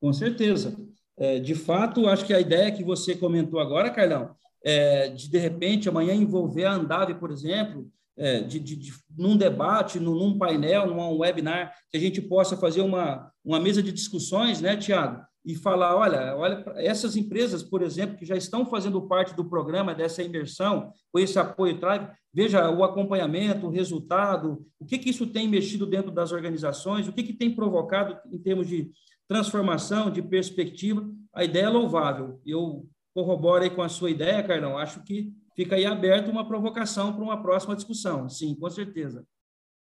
Com 0.00 0.12
certeza. 0.12 0.76
É, 1.16 1.40
de 1.40 1.56
fato, 1.56 2.06
acho 2.06 2.24
que 2.24 2.32
a 2.32 2.40
ideia 2.40 2.70
que 2.70 2.84
você 2.84 3.16
comentou 3.16 3.58
agora, 3.58 3.90
Carlão, 3.90 4.36
é, 4.62 5.08
de 5.08 5.28
de 5.28 5.38
repente 5.38 5.88
amanhã 5.88 6.14
envolver 6.14 6.66
a 6.66 6.72
Andave, 6.72 7.14
por 7.14 7.32
exemplo, 7.32 7.90
é, 8.16 8.42
de, 8.42 8.60
de, 8.60 8.76
de, 8.76 8.92
num 9.16 9.36
debate, 9.36 9.98
num, 9.98 10.14
num 10.14 10.38
painel, 10.38 10.86
num 10.86 11.18
webinar, 11.18 11.74
que 11.90 11.96
a 11.96 12.00
gente 12.00 12.22
possa 12.22 12.56
fazer 12.56 12.80
uma, 12.80 13.32
uma 13.44 13.58
mesa 13.58 13.82
de 13.82 13.90
discussões, 13.90 14.60
né, 14.60 14.76
Tiago? 14.76 15.27
E 15.48 15.54
falar, 15.54 15.96
olha, 15.96 16.36
olha, 16.36 16.62
essas 16.76 17.16
empresas, 17.16 17.62
por 17.62 17.80
exemplo, 17.80 18.18
que 18.18 18.26
já 18.26 18.36
estão 18.36 18.66
fazendo 18.66 19.00
parte 19.08 19.34
do 19.34 19.48
programa 19.48 19.94
dessa 19.94 20.22
imersão, 20.22 20.92
com 21.10 21.18
esse 21.18 21.38
apoio 21.38 21.80
Tribe, 21.80 22.10
veja 22.34 22.70
o 22.70 22.84
acompanhamento, 22.84 23.66
o 23.66 23.70
resultado, 23.70 24.62
o 24.78 24.84
que, 24.84 24.98
que 24.98 25.08
isso 25.08 25.26
tem 25.26 25.48
mexido 25.48 25.86
dentro 25.86 26.10
das 26.10 26.32
organizações, 26.32 27.08
o 27.08 27.14
que, 27.14 27.22
que 27.22 27.32
tem 27.32 27.54
provocado 27.54 28.20
em 28.30 28.38
termos 28.38 28.68
de 28.68 28.90
transformação, 29.26 30.10
de 30.10 30.20
perspectiva. 30.20 31.08
A 31.32 31.44
ideia 31.44 31.64
é 31.64 31.70
louvável. 31.70 32.42
Eu 32.44 32.86
corroboro 33.14 33.64
aí 33.64 33.70
com 33.70 33.80
a 33.80 33.88
sua 33.88 34.10
ideia, 34.10 34.46
Carlão. 34.46 34.76
Acho 34.76 35.02
que 35.02 35.32
fica 35.56 35.76
aí 35.76 35.86
aberto 35.86 36.30
uma 36.30 36.46
provocação 36.46 37.14
para 37.14 37.24
uma 37.24 37.42
próxima 37.42 37.74
discussão. 37.74 38.28
Sim, 38.28 38.54
com 38.54 38.68
certeza. 38.68 39.24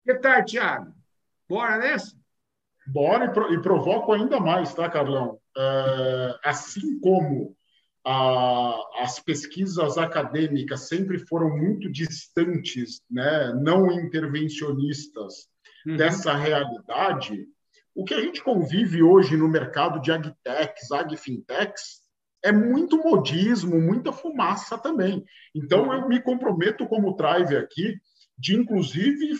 Que 0.03 0.15
tal, 0.15 0.43
Tiago? 0.43 0.93
Bora 1.47 1.77
nessa? 1.77 2.13
Bora 2.85 3.33
e, 3.53 3.61
provoco 3.61 4.11
ainda 4.11 4.37
mais, 4.37 4.73
tá, 4.73 4.89
Carlão? 4.89 5.39
É, 5.57 6.39
assim 6.43 6.99
como 6.99 7.55
a, 8.05 8.77
as 8.99 9.19
pesquisas 9.19 9.97
acadêmicas 9.97 10.87
sempre 10.87 11.19
foram 11.27 11.49
muito 11.57 11.91
distantes, 11.91 13.01
né, 13.09 13.53
não 13.61 13.91
intervencionistas 13.91 15.47
uhum. 15.87 15.95
dessa 15.97 16.35
realidade, 16.35 17.47
o 17.95 18.03
que 18.03 18.13
a 18.13 18.21
gente 18.21 18.43
convive 18.43 19.01
hoje 19.01 19.37
no 19.37 19.47
mercado 19.47 20.01
de 20.01 20.11
agtechs, 20.11 20.91
agfintechs, 20.91 22.03
é 22.43 22.51
muito 22.51 22.97
modismo, 22.97 23.81
muita 23.81 24.11
fumaça 24.11 24.77
também. 24.77 25.23
Então, 25.55 25.91
eu 25.91 26.07
me 26.07 26.21
comprometo 26.21 26.85
como 26.87 27.15
Trive 27.15 27.57
aqui, 27.57 27.95
de 28.37 28.55
inclusive 28.55 29.31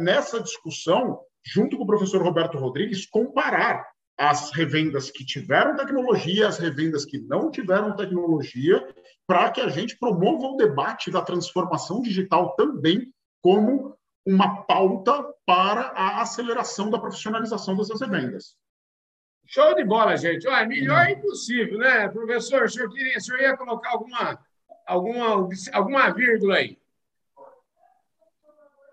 nessa 0.00 0.40
discussão, 0.40 1.20
junto 1.44 1.76
com 1.76 1.84
o 1.84 1.86
professor 1.86 2.20
Roberto 2.20 2.58
Rodrigues, 2.58 3.06
comparar 3.06 3.86
as 4.18 4.52
revendas 4.52 5.10
que 5.10 5.24
tiveram 5.24 5.76
tecnologia, 5.76 6.48
as 6.48 6.58
revendas 6.58 7.04
que 7.04 7.18
não 7.18 7.50
tiveram 7.50 7.96
tecnologia, 7.96 8.86
para 9.26 9.50
que 9.50 9.60
a 9.60 9.68
gente 9.68 9.98
promova 9.98 10.46
o 10.46 10.56
debate 10.56 11.10
da 11.10 11.22
transformação 11.22 12.00
digital 12.02 12.54
também 12.54 13.12
como 13.40 13.96
uma 14.24 14.62
pauta 14.64 15.24
para 15.44 15.88
a 15.88 16.20
aceleração 16.20 16.90
da 16.90 16.98
profissionalização 16.98 17.76
dessas 17.76 18.00
revendas. 18.00 18.56
Show 19.46 19.74
de 19.74 19.84
bola, 19.84 20.16
gente. 20.16 20.46
Olha, 20.46 20.66
melhor 20.66 21.06
é 21.06 21.12
impossível, 21.12 21.78
né, 21.78 22.08
professor? 22.08 22.64
O 22.64 22.68
senhor, 22.68 22.88
queria, 22.90 23.18
o 23.18 23.20
senhor 23.20 23.40
ia 23.40 23.56
colocar 23.56 23.90
alguma, 23.90 24.38
alguma, 24.86 25.48
alguma 25.72 26.10
vírgula 26.10 26.56
aí? 26.56 26.78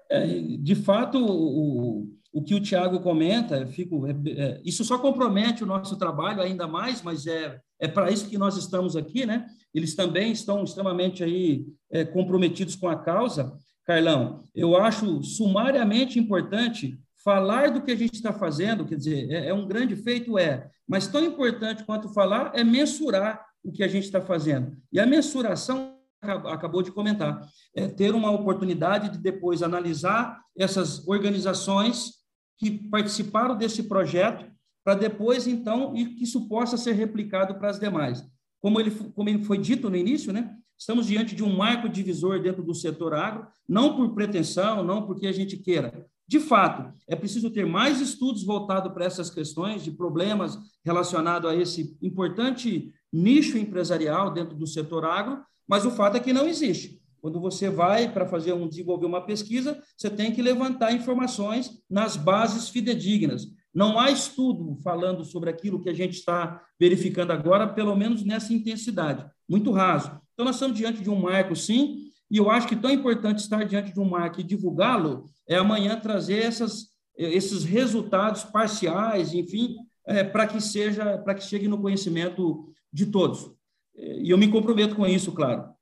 É, 0.10 0.26
de 0.26 0.76
fato, 0.76 1.24
o, 1.24 2.19
o 2.32 2.44
que 2.44 2.54
o 2.54 2.62
Tiago 2.62 3.00
comenta, 3.00 3.66
fico, 3.68 4.06
é, 4.06 4.12
é, 4.28 4.62
isso 4.64 4.84
só 4.84 5.00
compromete 5.00 5.64
o 5.64 5.68
nosso 5.68 5.98
trabalho 5.98 6.42
ainda 6.42 6.68
mais, 6.68 7.02
mas 7.02 7.26
é, 7.26 7.60
é 7.80 7.88
para 7.88 8.12
isso 8.12 8.30
que 8.30 8.38
nós 8.38 8.56
estamos 8.56 8.96
aqui, 8.96 9.26
né? 9.26 9.48
Eles 9.74 9.96
também 9.96 10.32
estão 10.32 10.64
extremamente 10.64 11.24
aí 11.24 11.66
é, 11.92 12.06
comprometidos 12.06 12.76
com 12.76 12.88
a 12.88 12.96
causa. 12.96 13.58
Carlão, 13.84 14.44
eu 14.54 14.78
acho 14.78 15.24
sumariamente 15.24 16.20
importante 16.20 17.00
falar 17.24 17.72
do 17.72 17.82
que 17.82 17.92
a 17.92 17.96
gente 17.96 18.14
está 18.14 18.32
fazendo, 18.32 18.86
quer 18.86 18.96
dizer, 18.96 19.32
é, 19.32 19.48
é, 19.48 19.54
um 19.54 19.68
grande 19.68 19.96
feito, 19.96 20.38
é, 20.38 20.70
mas 20.88 21.08
tão 21.08 21.24
importante 21.24 21.84
quanto 21.84 22.14
falar 22.14 22.52
é 22.54 22.64
mensurar 22.64 23.44
o 23.64 23.72
que 23.72 23.84
a 23.84 23.88
gente 23.88 24.06
está 24.06 24.22
fazendo. 24.22 24.78
E 24.92 25.00
a 25.00 25.06
mensuração, 25.06 25.98
acabou 26.22 26.84
de 26.84 26.92
comentar, 26.92 27.42
é 27.76 27.88
ter 27.88 28.14
uma 28.14 28.30
oportunidade 28.30 29.10
de 29.10 29.18
depois 29.18 29.64
analisar 29.64 30.40
essas 30.58 31.08
organizações 31.08 32.19
que 32.60 32.70
participaram 32.90 33.58
desse 33.58 33.84
projeto, 33.84 34.46
para 34.84 34.94
depois, 34.94 35.48
então, 35.48 35.96
e 35.96 36.06
que 36.06 36.24
isso 36.24 36.48
possa 36.48 36.78
ser 36.78 36.94
replicado 36.94 37.56
para 37.56 37.70
as 37.70 37.80
demais. 37.80 38.24
Como 38.62 38.80
ele, 38.80 38.92
como 38.92 39.44
foi 39.46 39.58
dito 39.58 39.90
no 39.90 39.96
início, 39.96 40.32
né? 40.32 40.56
Estamos 40.78 41.08
diante 41.08 41.36
de 41.36 41.44
um 41.44 41.56
marco 41.56 41.90
divisor 41.90 42.40
dentro 42.42 42.62
do 42.62 42.76
setor 42.76 43.14
agro, 43.14 43.48
não 43.68 43.96
por 43.96 44.14
pretensão, 44.14 44.84
não 44.84 45.08
porque 45.08 45.26
a 45.26 45.32
gente 45.32 45.58
queira, 45.58 46.06
de 46.30 46.40
fato, 46.40 46.94
é 47.08 47.16
preciso 47.16 47.50
ter 47.50 47.66
mais 47.66 48.00
estudos 48.00 48.44
voltados 48.44 48.94
para 48.94 49.04
essas 49.04 49.32
questões 49.32 49.84
de 49.84 49.90
problemas 49.90 50.60
relacionados 50.86 51.50
a 51.50 51.56
esse 51.56 51.98
importante 52.04 52.94
nicho 53.12 53.58
empresarial 53.58 54.32
dentro 54.32 54.56
do 54.56 54.68
setor 54.68 55.06
agro, 55.06 55.44
mas 55.68 55.86
o 55.86 55.92
fato 55.92 56.18
é 56.18 56.20
que 56.20 56.32
não 56.32 56.48
existe. 56.48 57.02
Quando 57.22 57.40
você 57.40 57.70
vai 57.70 58.12
para 58.12 58.26
fazer 58.26 58.54
um 58.54 58.68
desenvolver 58.68 59.06
uma 59.06 59.26
pesquisa, 59.26 59.82
você 59.98 60.10
tem 60.10 60.32
que 60.32 60.42
levantar 60.42 60.94
informações 60.94 61.82
nas 61.90 62.16
bases 62.16 62.70
fidedignas. 62.70 63.48
Não 63.74 64.00
há 64.00 64.10
estudo 64.10 64.76
falando 64.84 65.24
sobre 65.24 65.50
aquilo 65.50 65.82
que 65.82 65.90
a 65.90 65.94
gente 65.94 66.14
está 66.16 66.62
verificando 66.80 67.32
agora, 67.32 67.68
pelo 67.68 67.96
menos 67.96 68.24
nessa 68.24 68.54
intensidade, 68.54 69.26
muito 69.48 69.72
raso. 69.72 70.12
Então, 70.34 70.46
nós 70.46 70.56
estamos 70.56 70.78
diante 70.78 71.02
de 71.02 71.10
um 71.10 71.20
marco, 71.20 71.56
sim, 71.56 72.06
E 72.32 72.38
eu 72.38 72.50
acho 72.50 72.68
que 72.68 72.76
tão 72.76 72.92
importante 72.92 73.40
estar 73.40 73.64
diante 73.66 73.92
de 73.92 74.00
um 74.00 74.08
marco 74.08 74.40
e 74.40 74.44
divulgá-lo 74.44 75.26
é 75.48 75.56
amanhã 75.56 76.00
trazer 76.00 76.44
essas, 76.44 76.90
esses 77.18 77.64
resultados 77.64 78.44
parciais, 78.44 79.34
enfim, 79.34 79.78
é, 80.06 80.24
para 80.24 80.46
que 80.46 80.62
seja, 80.62 81.18
para 81.18 81.34
que 81.34 81.44
chegue 81.44 81.68
no 81.68 81.82
conhecimento 81.82 82.72
de 82.94 83.08
todos. 83.08 83.52
E 83.96 84.30
eu 84.30 84.38
me 84.38 84.48
comprometo 84.48 84.96
com 84.96 85.06
isso, 85.06 85.32
claro. 85.32 85.74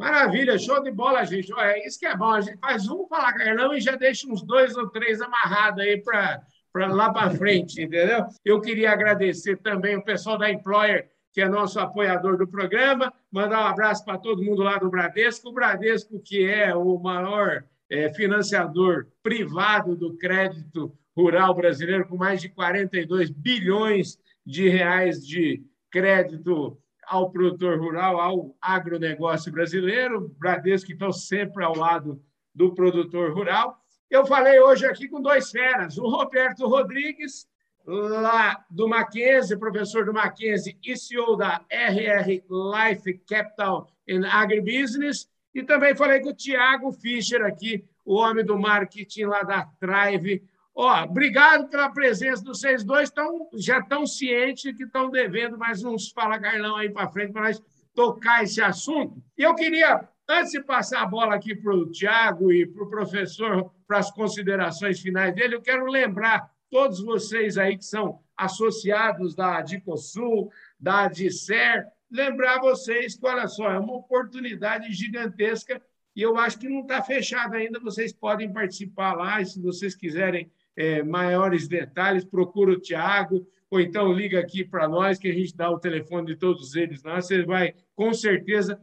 Maravilha, 0.00 0.58
show 0.58 0.82
de 0.82 0.90
bola, 0.90 1.26
gente. 1.26 1.52
Olha, 1.52 1.86
isso 1.86 1.98
que 1.98 2.06
é 2.06 2.16
bom. 2.16 2.30
A 2.30 2.40
gente 2.40 2.56
faz 2.56 2.88
um 2.88 3.06
falar 3.06 3.34
Carlão 3.34 3.74
e 3.74 3.82
já 3.82 3.96
deixa 3.96 4.26
uns 4.26 4.42
dois 4.42 4.74
ou 4.74 4.88
três 4.88 5.20
amarrados 5.20 5.84
aí 5.84 6.02
para 6.02 6.42
lá 6.86 7.12
para 7.12 7.30
frente, 7.32 7.82
entendeu? 7.82 8.24
Eu 8.42 8.62
queria 8.62 8.92
agradecer 8.92 9.58
também 9.58 9.98
o 9.98 10.02
pessoal 10.02 10.38
da 10.38 10.50
Employer, 10.50 11.10
que 11.34 11.42
é 11.42 11.48
nosso 11.50 11.78
apoiador 11.78 12.38
do 12.38 12.48
programa, 12.48 13.12
mandar 13.30 13.62
um 13.62 13.66
abraço 13.66 14.02
para 14.02 14.16
todo 14.16 14.42
mundo 14.42 14.62
lá 14.62 14.78
do 14.78 14.88
Bradesco. 14.88 15.50
O 15.50 15.52
Bradesco, 15.52 16.18
que 16.18 16.48
é 16.48 16.74
o 16.74 16.98
maior 16.98 17.62
é, 17.90 18.10
financiador 18.14 19.06
privado 19.22 19.94
do 19.94 20.16
crédito 20.16 20.96
rural 21.14 21.52
brasileiro, 21.52 22.08
com 22.08 22.16
mais 22.16 22.40
de 22.40 22.48
42 22.48 23.28
bilhões 23.28 24.18
de 24.46 24.66
reais 24.66 25.26
de 25.26 25.62
crédito 25.90 26.78
ao 27.10 27.28
produtor 27.28 27.76
rural, 27.76 28.20
ao 28.20 28.56
agronegócio 28.62 29.50
brasileiro. 29.50 30.32
Bradesco, 30.38 30.92
então, 30.92 31.10
sempre 31.10 31.64
ao 31.64 31.76
lado 31.76 32.22
do 32.54 32.72
produtor 32.72 33.34
rural. 33.34 33.76
Eu 34.08 34.24
falei 34.24 34.60
hoje 34.60 34.86
aqui 34.86 35.08
com 35.08 35.20
dois 35.20 35.50
feras, 35.50 35.98
o 35.98 36.08
Roberto 36.08 36.68
Rodrigues, 36.68 37.48
lá 37.84 38.64
do 38.70 38.88
Mackenzie, 38.88 39.58
professor 39.58 40.04
do 40.04 40.14
Mackenzie 40.14 40.78
e 40.84 40.96
CEO 40.96 41.36
da 41.36 41.60
RR 41.68 42.44
Life 42.48 43.18
Capital 43.28 43.90
in 44.06 44.24
Agribusiness, 44.24 45.28
e 45.52 45.64
também 45.64 45.96
falei 45.96 46.20
com 46.20 46.28
o 46.28 46.34
Tiago 46.34 46.92
Fischer 46.92 47.42
aqui, 47.42 47.84
o 48.04 48.14
homem 48.14 48.44
do 48.44 48.56
marketing 48.56 49.24
lá 49.24 49.42
da 49.42 49.68
Thrive, 49.80 50.44
Ó, 50.74 51.04
obrigado 51.04 51.68
pela 51.68 51.90
presença 51.90 52.42
dos 52.42 52.60
vocês 52.60 52.84
dois. 52.84 53.10
Tão, 53.10 53.48
já 53.54 53.78
estão 53.80 54.06
cientes 54.06 54.76
que 54.76 54.84
estão 54.84 55.10
devendo 55.10 55.58
mais 55.58 55.82
uns 55.84 56.10
Fala 56.10 56.38
Carlão 56.38 56.76
aí 56.76 56.88
para 56.88 57.08
frente 57.08 57.32
para 57.32 57.42
nós 57.42 57.62
tocar 57.94 58.42
esse 58.42 58.62
assunto. 58.62 59.22
E 59.36 59.42
eu 59.42 59.54
queria, 59.54 60.08
antes 60.28 60.52
de 60.52 60.62
passar 60.62 61.02
a 61.02 61.06
bola 61.06 61.34
aqui 61.34 61.54
para 61.54 61.74
o 61.74 61.90
Tiago 61.90 62.52
e 62.52 62.66
para 62.66 62.84
o 62.84 62.90
professor, 62.90 63.70
para 63.86 63.98
as 63.98 64.10
considerações 64.10 65.00
finais 65.00 65.34
dele, 65.34 65.56
eu 65.56 65.62
quero 65.62 65.84
lembrar 65.86 66.50
todos 66.70 67.02
vocês 67.02 67.58
aí 67.58 67.76
que 67.76 67.84
são 67.84 68.20
associados 68.36 69.34
da 69.34 69.58
Adicosul, 69.58 70.50
da 70.78 71.04
Adicer, 71.04 71.86
lembrar 72.10 72.60
vocês 72.60 73.16
que, 73.16 73.26
olha 73.26 73.48
só, 73.48 73.70
é 73.70 73.78
uma 73.78 73.94
oportunidade 73.94 74.92
gigantesca 74.92 75.82
e 76.14 76.22
eu 76.22 76.36
acho 76.36 76.58
que 76.58 76.68
não 76.68 76.80
está 76.80 77.02
fechado 77.02 77.54
ainda. 77.54 77.78
Vocês 77.80 78.12
podem 78.12 78.52
participar 78.52 79.14
lá, 79.14 79.40
e 79.40 79.46
se 79.46 79.60
vocês 79.60 79.94
quiserem 79.94 80.50
é, 80.80 81.02
maiores 81.02 81.68
detalhes, 81.68 82.24
procura 82.24 82.72
o 82.72 82.80
Tiago, 82.80 83.46
ou 83.70 83.78
então 83.78 84.10
liga 84.10 84.40
aqui 84.40 84.64
para 84.64 84.88
nós, 84.88 85.18
que 85.18 85.28
a 85.28 85.34
gente 85.34 85.54
dá 85.54 85.70
o 85.70 85.78
telefone 85.78 86.28
de 86.28 86.36
todos 86.36 86.74
eles 86.74 87.02
lá. 87.02 87.20
Você 87.20 87.42
vai, 87.44 87.74
com 87.94 88.14
certeza. 88.14 88.80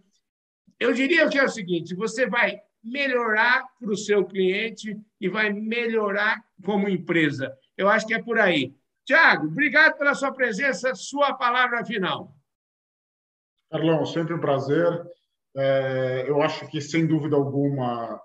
Eu 0.79 0.93
diria 0.93 1.27
que 1.27 1.39
é 1.39 1.43
o 1.43 1.49
seguinte: 1.49 1.95
você 1.95 2.27
vai 2.27 2.61
melhorar 2.83 3.65
para 3.79 3.89
o 3.89 3.97
seu 3.97 4.23
cliente 4.23 4.95
e 5.19 5.27
vai 5.27 5.51
melhorar 5.51 6.45
como 6.63 6.87
empresa. 6.87 7.51
Eu 7.75 7.89
acho 7.89 8.05
que 8.05 8.13
é 8.13 8.21
por 8.21 8.37
aí. 8.37 8.75
Tiago, 9.03 9.47
obrigado 9.47 9.97
pela 9.97 10.13
sua 10.13 10.31
presença. 10.31 10.93
Sua 10.93 11.33
palavra 11.33 11.83
final. 11.83 12.35
Carlão, 13.71 14.05
sempre 14.05 14.35
um 14.35 14.39
prazer. 14.39 15.03
É, 15.55 16.25
eu 16.27 16.43
acho 16.43 16.67
que, 16.67 16.79
sem 16.79 17.07
dúvida 17.07 17.35
alguma, 17.35 18.21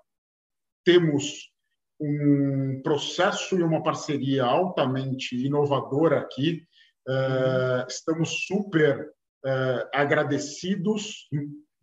temos 0.85 1.52
um 1.99 2.81
processo 2.83 3.57
e 3.57 3.63
uma 3.63 3.83
parceria 3.83 4.43
altamente 4.43 5.35
inovadora 5.35 6.19
aqui. 6.19 6.63
É, 7.07 7.85
estamos 7.87 8.45
super 8.45 9.09
é, 9.45 9.89
agradecidos. 9.93 11.27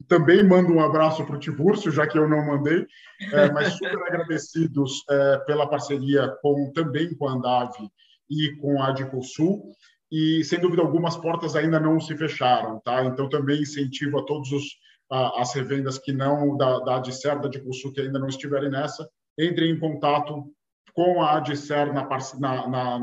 Também 0.09 0.43
mando 0.43 0.73
um 0.73 0.81
abraço 0.81 1.25
para 1.27 1.37
o 1.37 1.39
Tibúrcio, 1.39 1.93
já 1.93 2.07
que 2.07 2.19
eu 2.19 2.29
não 2.29 2.45
mandei, 2.47 2.87
é, 3.33 3.51
mas 3.53 3.75
super 3.79 4.03
agradecidos 4.07 5.05
pela 5.47 5.69
parceria 5.69 6.29
com 6.41 6.73
também 6.73 7.15
com 7.15 7.29
a 7.29 7.33
Andave 7.33 7.91
e 8.29 8.57
com 8.57 8.83
a 8.83 8.89
Adicosul. 8.89 9.73
E, 10.11 10.43
sem 10.43 10.59
dúvida 10.59 10.83
alguma, 10.83 11.09
as 11.09 11.17
portas 11.17 11.55
ainda 11.55 11.79
não 11.79 12.01
se 12.01 12.17
fecharam. 12.17 12.81
Tá? 12.81 13.05
Então, 13.05 13.29
também 13.29 13.63
incentivo 13.63 14.19
a 14.19 14.25
todos 14.25 14.51
os 14.51 14.65
as 15.11 15.53
revendas 15.55 15.99
que 15.99 16.13
não 16.13 16.57
da, 16.57 16.79
da 16.81 16.97
Adicer, 16.97 17.39
da 17.41 17.49
Adicosul, 17.49 17.93
que 17.93 18.01
ainda 18.01 18.19
não 18.19 18.29
estiverem 18.29 18.71
nessa, 18.71 19.09
entrem 19.47 19.71
em 19.71 19.79
contato 19.79 20.45
com 20.93 21.23
a 21.23 21.37
Adicer 21.37 21.93
na, 21.93 22.07
na, 22.39 22.69
na, 22.69 22.99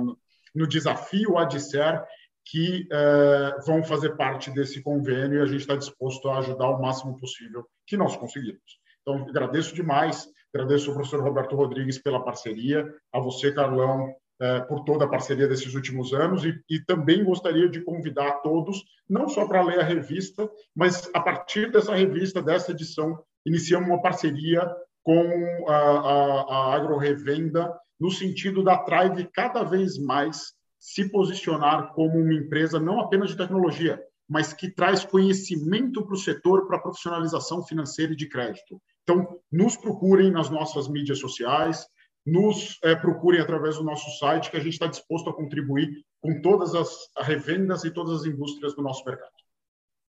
no 0.53 0.67
desafio 0.67 1.37
Adicer, 1.37 2.03
que 2.49 2.87
eh, 2.89 3.55
vão 3.65 3.83
fazer 3.83 4.15
parte 4.15 4.49
desse 4.51 4.81
convênio 4.81 5.39
e 5.39 5.41
a 5.41 5.45
gente 5.45 5.61
está 5.61 5.75
disposto 5.75 6.29
a 6.29 6.39
ajudar 6.39 6.69
o 6.69 6.81
máximo 6.81 7.17
possível 7.19 7.65
que 7.85 7.97
nós 7.97 8.15
conseguirmos. 8.15 8.79
Então, 9.01 9.27
agradeço 9.27 9.75
demais, 9.75 10.27
agradeço 10.53 10.89
ao 10.89 10.95
professor 10.95 11.21
Roberto 11.21 11.55
Rodrigues 11.55 11.97
pela 11.97 12.23
parceria, 12.23 12.87
a 13.11 13.19
você, 13.19 13.51
Carlão, 13.51 14.13
eh, 14.39 14.61
por 14.61 14.85
toda 14.85 15.05
a 15.05 15.09
parceria 15.09 15.47
desses 15.47 15.73
últimos 15.73 16.13
anos 16.13 16.45
e, 16.45 16.57
e 16.69 16.79
também 16.85 17.23
gostaria 17.23 17.67
de 17.67 17.81
convidar 17.81 18.33
todos, 18.41 18.81
não 19.09 19.27
só 19.27 19.45
para 19.45 19.63
ler 19.63 19.79
a 19.79 19.83
revista, 19.83 20.49
mas 20.75 21.09
a 21.13 21.19
partir 21.19 21.71
dessa 21.71 21.95
revista, 21.95 22.41
dessa 22.41 22.71
edição, 22.71 23.19
iniciamos 23.45 23.89
uma 23.89 24.01
parceria 24.01 24.65
com 25.07 25.69
a, 25.69 25.73
a, 25.73 26.41
a 26.41 26.75
agro-revenda, 26.75 27.73
no 27.97 28.11
sentido 28.11 28.61
da 28.61 28.77
Tribe 28.79 29.29
cada 29.33 29.63
vez 29.63 29.97
mais 29.97 30.51
se 30.77 31.09
posicionar 31.09 31.93
como 31.93 32.19
uma 32.19 32.33
empresa 32.33 32.77
não 32.77 32.99
apenas 32.99 33.29
de 33.29 33.37
tecnologia, 33.37 34.03
mas 34.27 34.51
que 34.51 34.69
traz 34.69 35.05
conhecimento 35.05 36.03
para 36.03 36.13
o 36.13 36.17
setor 36.17 36.67
para 36.67 36.81
profissionalização 36.81 37.63
financeira 37.63 38.11
e 38.11 38.17
de 38.17 38.27
crédito. 38.27 38.81
Então, 39.03 39.39
nos 39.49 39.77
procurem 39.77 40.29
nas 40.29 40.49
nossas 40.49 40.89
mídias 40.89 41.19
sociais, 41.19 41.87
nos 42.25 42.77
é, 42.83 42.93
procurem 42.93 43.39
através 43.39 43.77
do 43.77 43.85
nosso 43.85 44.11
site, 44.19 44.51
que 44.51 44.57
a 44.57 44.59
gente 44.59 44.73
está 44.73 44.87
disposto 44.87 45.29
a 45.29 45.33
contribuir 45.33 46.03
com 46.19 46.41
todas 46.41 46.75
as 46.75 46.89
revendas 47.19 47.85
e 47.85 47.91
todas 47.91 48.19
as 48.19 48.25
indústrias 48.25 48.75
do 48.75 48.81
nosso 48.81 49.05
mercado. 49.05 49.31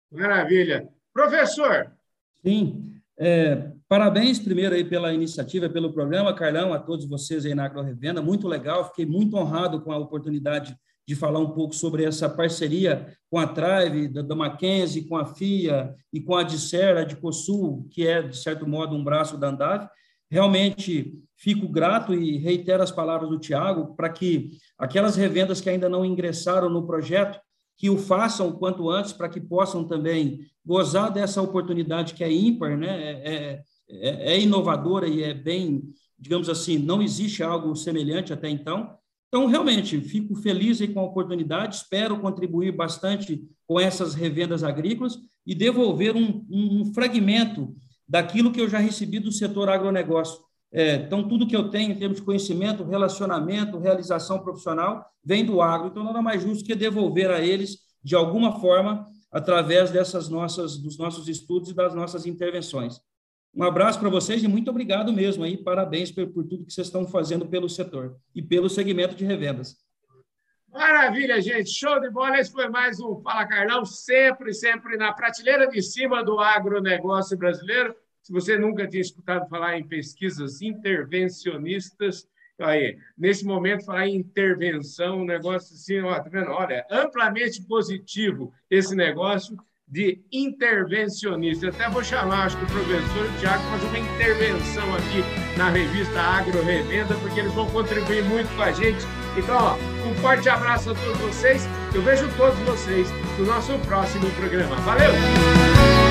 Maravilha. 0.10 0.88
Professor. 1.14 1.92
Sim. 2.42 3.02
É, 3.20 3.74
parabéns 3.88 4.40
primeiro 4.40 4.76
aí 4.76 4.84
pela 4.84 5.14
iniciativa, 5.14 5.70
pelo 5.70 5.94
programa, 5.94 6.34
Carlão, 6.34 6.74
a 6.74 6.80
todos 6.80 7.06
vocês 7.08 7.46
aí 7.46 7.56
na 7.56 7.66
Agro 7.66 7.82
Revenda, 7.82 8.22
muito 8.22 8.48
legal, 8.48 8.86
fiquei 8.86 9.06
muito 9.06 9.36
honrado 9.36 9.82
com 9.82 9.92
a 9.92 9.98
oportunidade 9.98 10.76
de 11.08 11.16
falar 11.16 11.40
um 11.40 11.52
pouco 11.52 11.74
sobre 11.74 12.04
essa 12.04 12.30
parceria 12.30 13.08
com 13.30 13.40
a 13.40 13.48
Trive, 13.48 14.10
da, 14.10 14.36
Mackenzie, 14.36 15.08
com 15.08 15.16
a 15.16 15.26
FIA 15.26 15.96
e 16.12 16.20
com 16.20 16.36
a 16.36 16.44
Dicer, 16.44 16.98
a 16.98 17.04
Dicosul, 17.06 17.88
que 17.90 18.06
é, 18.06 18.22
de 18.22 18.38
certo 18.38 18.68
modo, 18.68 18.94
um 18.94 19.04
braço 19.04 19.38
da 19.38 19.48
Andave. 19.48 19.88
Realmente 20.30 21.18
fico 21.38 21.70
grato 21.70 22.14
e 22.14 22.38
reitero 22.38 22.84
as 22.84 22.92
palavras 22.92 23.30
do 23.30 23.40
Tiago 23.40 23.96
para 23.96 24.10
que 24.10 24.52
aquelas 24.78 25.16
revendas 25.16 25.62
que 25.62 25.70
ainda 25.70 25.88
não 25.88 26.04
ingressaram 26.04 26.70
no 26.70 26.86
projeto 26.86 27.40
que 27.78 27.90
o 27.90 27.98
façam 27.98 28.52
quanto 28.52 28.90
antes 28.90 29.14
para 29.14 29.30
que 29.30 29.40
possam 29.40 29.88
também 29.88 30.42
gozar 30.66 31.12
dessa 31.14 31.42
oportunidade 31.42 32.16
que 32.16 32.24
é 32.24 32.32
ímpar, 32.32 32.76
né? 32.76 33.04
É, 33.04 33.34
é, 33.34 33.64
é, 33.90 34.34
é, 34.34 34.40
inovadora 34.40 35.08
e 35.08 35.24
é 35.24 35.34
bem, 35.34 35.84
digamos 36.18 36.50
assim, 36.50 36.78
não 36.78 37.02
existe 37.02 37.42
algo 37.42 37.76
semelhante 37.76 38.34
até 38.34 38.50
então. 38.50 38.96
Então, 39.28 39.46
realmente, 39.46 40.00
fico 40.02 40.36
feliz 40.36 40.80
com 40.94 41.00
a 41.00 41.04
oportunidade, 41.04 41.76
espero 41.76 42.20
contribuir 42.20 42.72
bastante 42.72 43.44
com 43.66 43.80
essas 43.80 44.14
revendas 44.14 44.64
agrícolas 44.64 45.18
e 45.46 45.54
devolver 45.54 46.16
um, 46.16 46.46
um, 46.50 46.82
um 46.82 46.94
fragmento 46.94 47.76
daquilo 48.08 48.52
que 48.52 48.62
eu 48.62 48.70
já 48.70 48.78
recebi 48.78 49.20
do 49.20 49.32
setor 49.32 49.70
agronegócio. 49.70 50.40
É, 50.72 50.96
então, 50.96 51.28
tudo 51.28 51.48
que 51.48 51.56
eu 51.56 51.70
tenho 51.70 51.92
em 51.92 51.98
termos 51.98 52.20
de 52.20 52.26
conhecimento, 52.26 52.84
relacionamento, 52.84 53.80
realização 53.80 54.40
profissional, 54.40 55.06
vem 55.24 55.46
do 55.46 55.62
agro. 55.62 55.88
Então, 55.88 56.04
nada 56.04 56.22
mais 56.22 56.42
justo 56.42 56.66
que 56.66 56.76
devolver 56.76 57.32
a 57.32 57.42
eles, 57.42 57.80
de 58.04 58.16
alguma 58.16 58.60
forma, 58.60 59.06
através 59.32 59.92
dessas 59.92 60.30
nossas, 60.30 60.78
dos 60.78 60.98
nossos 60.98 61.28
estudos 61.28 61.70
e 61.70 61.74
das 61.74 61.94
nossas 61.94 62.26
intervenções. 62.26 63.00
Um 63.54 63.64
abraço 63.64 64.00
para 64.00 64.10
vocês 64.10 64.44
e 64.44 64.48
muito 64.48 64.70
obrigado 64.70 65.12
mesmo 65.12 65.44
aí, 65.44 65.58
parabéns 65.58 66.12
por, 66.12 66.28
por 66.28 66.44
tudo 66.46 66.66
que 66.66 66.74
vocês 66.74 66.88
estão 66.88 67.08
fazendo 67.08 67.48
pelo 67.48 67.68
setor 67.68 68.18
e 68.36 68.42
pelo 68.42 68.70
segmento 68.70 69.16
de 69.16 69.26
revendas. 69.26 69.76
Maravilha, 70.72 71.42
gente. 71.42 71.72
Show 71.72 72.00
de 72.00 72.10
bola. 72.10 72.40
Esse 72.40 72.52
foi 72.52 72.70
mais 72.70 73.00
um 73.00 73.20
Fala 73.22 73.48
Carlão, 73.48 73.84
sempre, 73.84 74.54
sempre 74.54 74.96
na 74.96 75.12
prateleira 75.12 75.68
de 75.68 75.82
cima 75.82 76.24
do 76.24 76.40
agronegócio 76.40 77.36
brasileiro. 77.36 77.96
Se 78.22 78.32
você 78.32 78.58
nunca 78.60 78.88
tinha 78.88 79.02
escutado 79.02 79.50
falar 79.50 79.80
em 79.80 79.88
pesquisas 79.88 80.62
intervencionistas, 80.62 82.28
aí, 82.60 82.98
nesse 83.18 83.46
momento, 83.46 83.86
falar 83.86 84.08
em 84.08 84.18
intervenção, 84.18 85.22
um 85.22 85.26
negócio 85.26 85.74
assim, 85.74 86.00
ó, 86.02 86.14
tá 86.20 86.30
vendo? 86.30 86.52
Olha, 86.52 86.86
amplamente 86.92 87.64
positivo 87.64 88.54
esse 88.70 88.96
negócio. 88.96 89.58
De 89.88 90.20
intervencionista. 90.32 91.70
Até 91.70 91.90
vou 91.90 92.04
chamar, 92.04 92.46
acho 92.46 92.58
que 92.58 92.64
o 92.64 92.68
professor 92.68 93.30
Tiago 93.40 93.64
fazer 93.72 93.88
uma 93.88 94.00
intervenção 94.00 94.96
aqui 94.96 95.24
na 95.58 95.70
revista 95.70 96.20
Agro 96.20 96.62
Revenda, 96.64 97.16
porque 97.16 97.40
eles 97.40 97.54
vão 97.54 97.70
contribuir 97.70 98.24
muito 98.24 98.54
com 98.56 98.64
a 98.64 98.72
gente. 98.72 99.06
Então, 99.38 99.56
ó, 99.56 99.76
um 100.08 100.16
forte 100.16 100.50
abraço 100.50 100.92
a 100.92 100.96
todos 100.96 101.18
vocês. 101.20 101.68
Eu 101.94 102.02
vejo 102.02 102.28
todos 102.36 102.60
vocês 102.60 103.08
no 103.38 103.46
nosso 103.46 103.78
próximo 103.80 104.30
programa. 104.32 104.76
Valeu! 104.78 106.07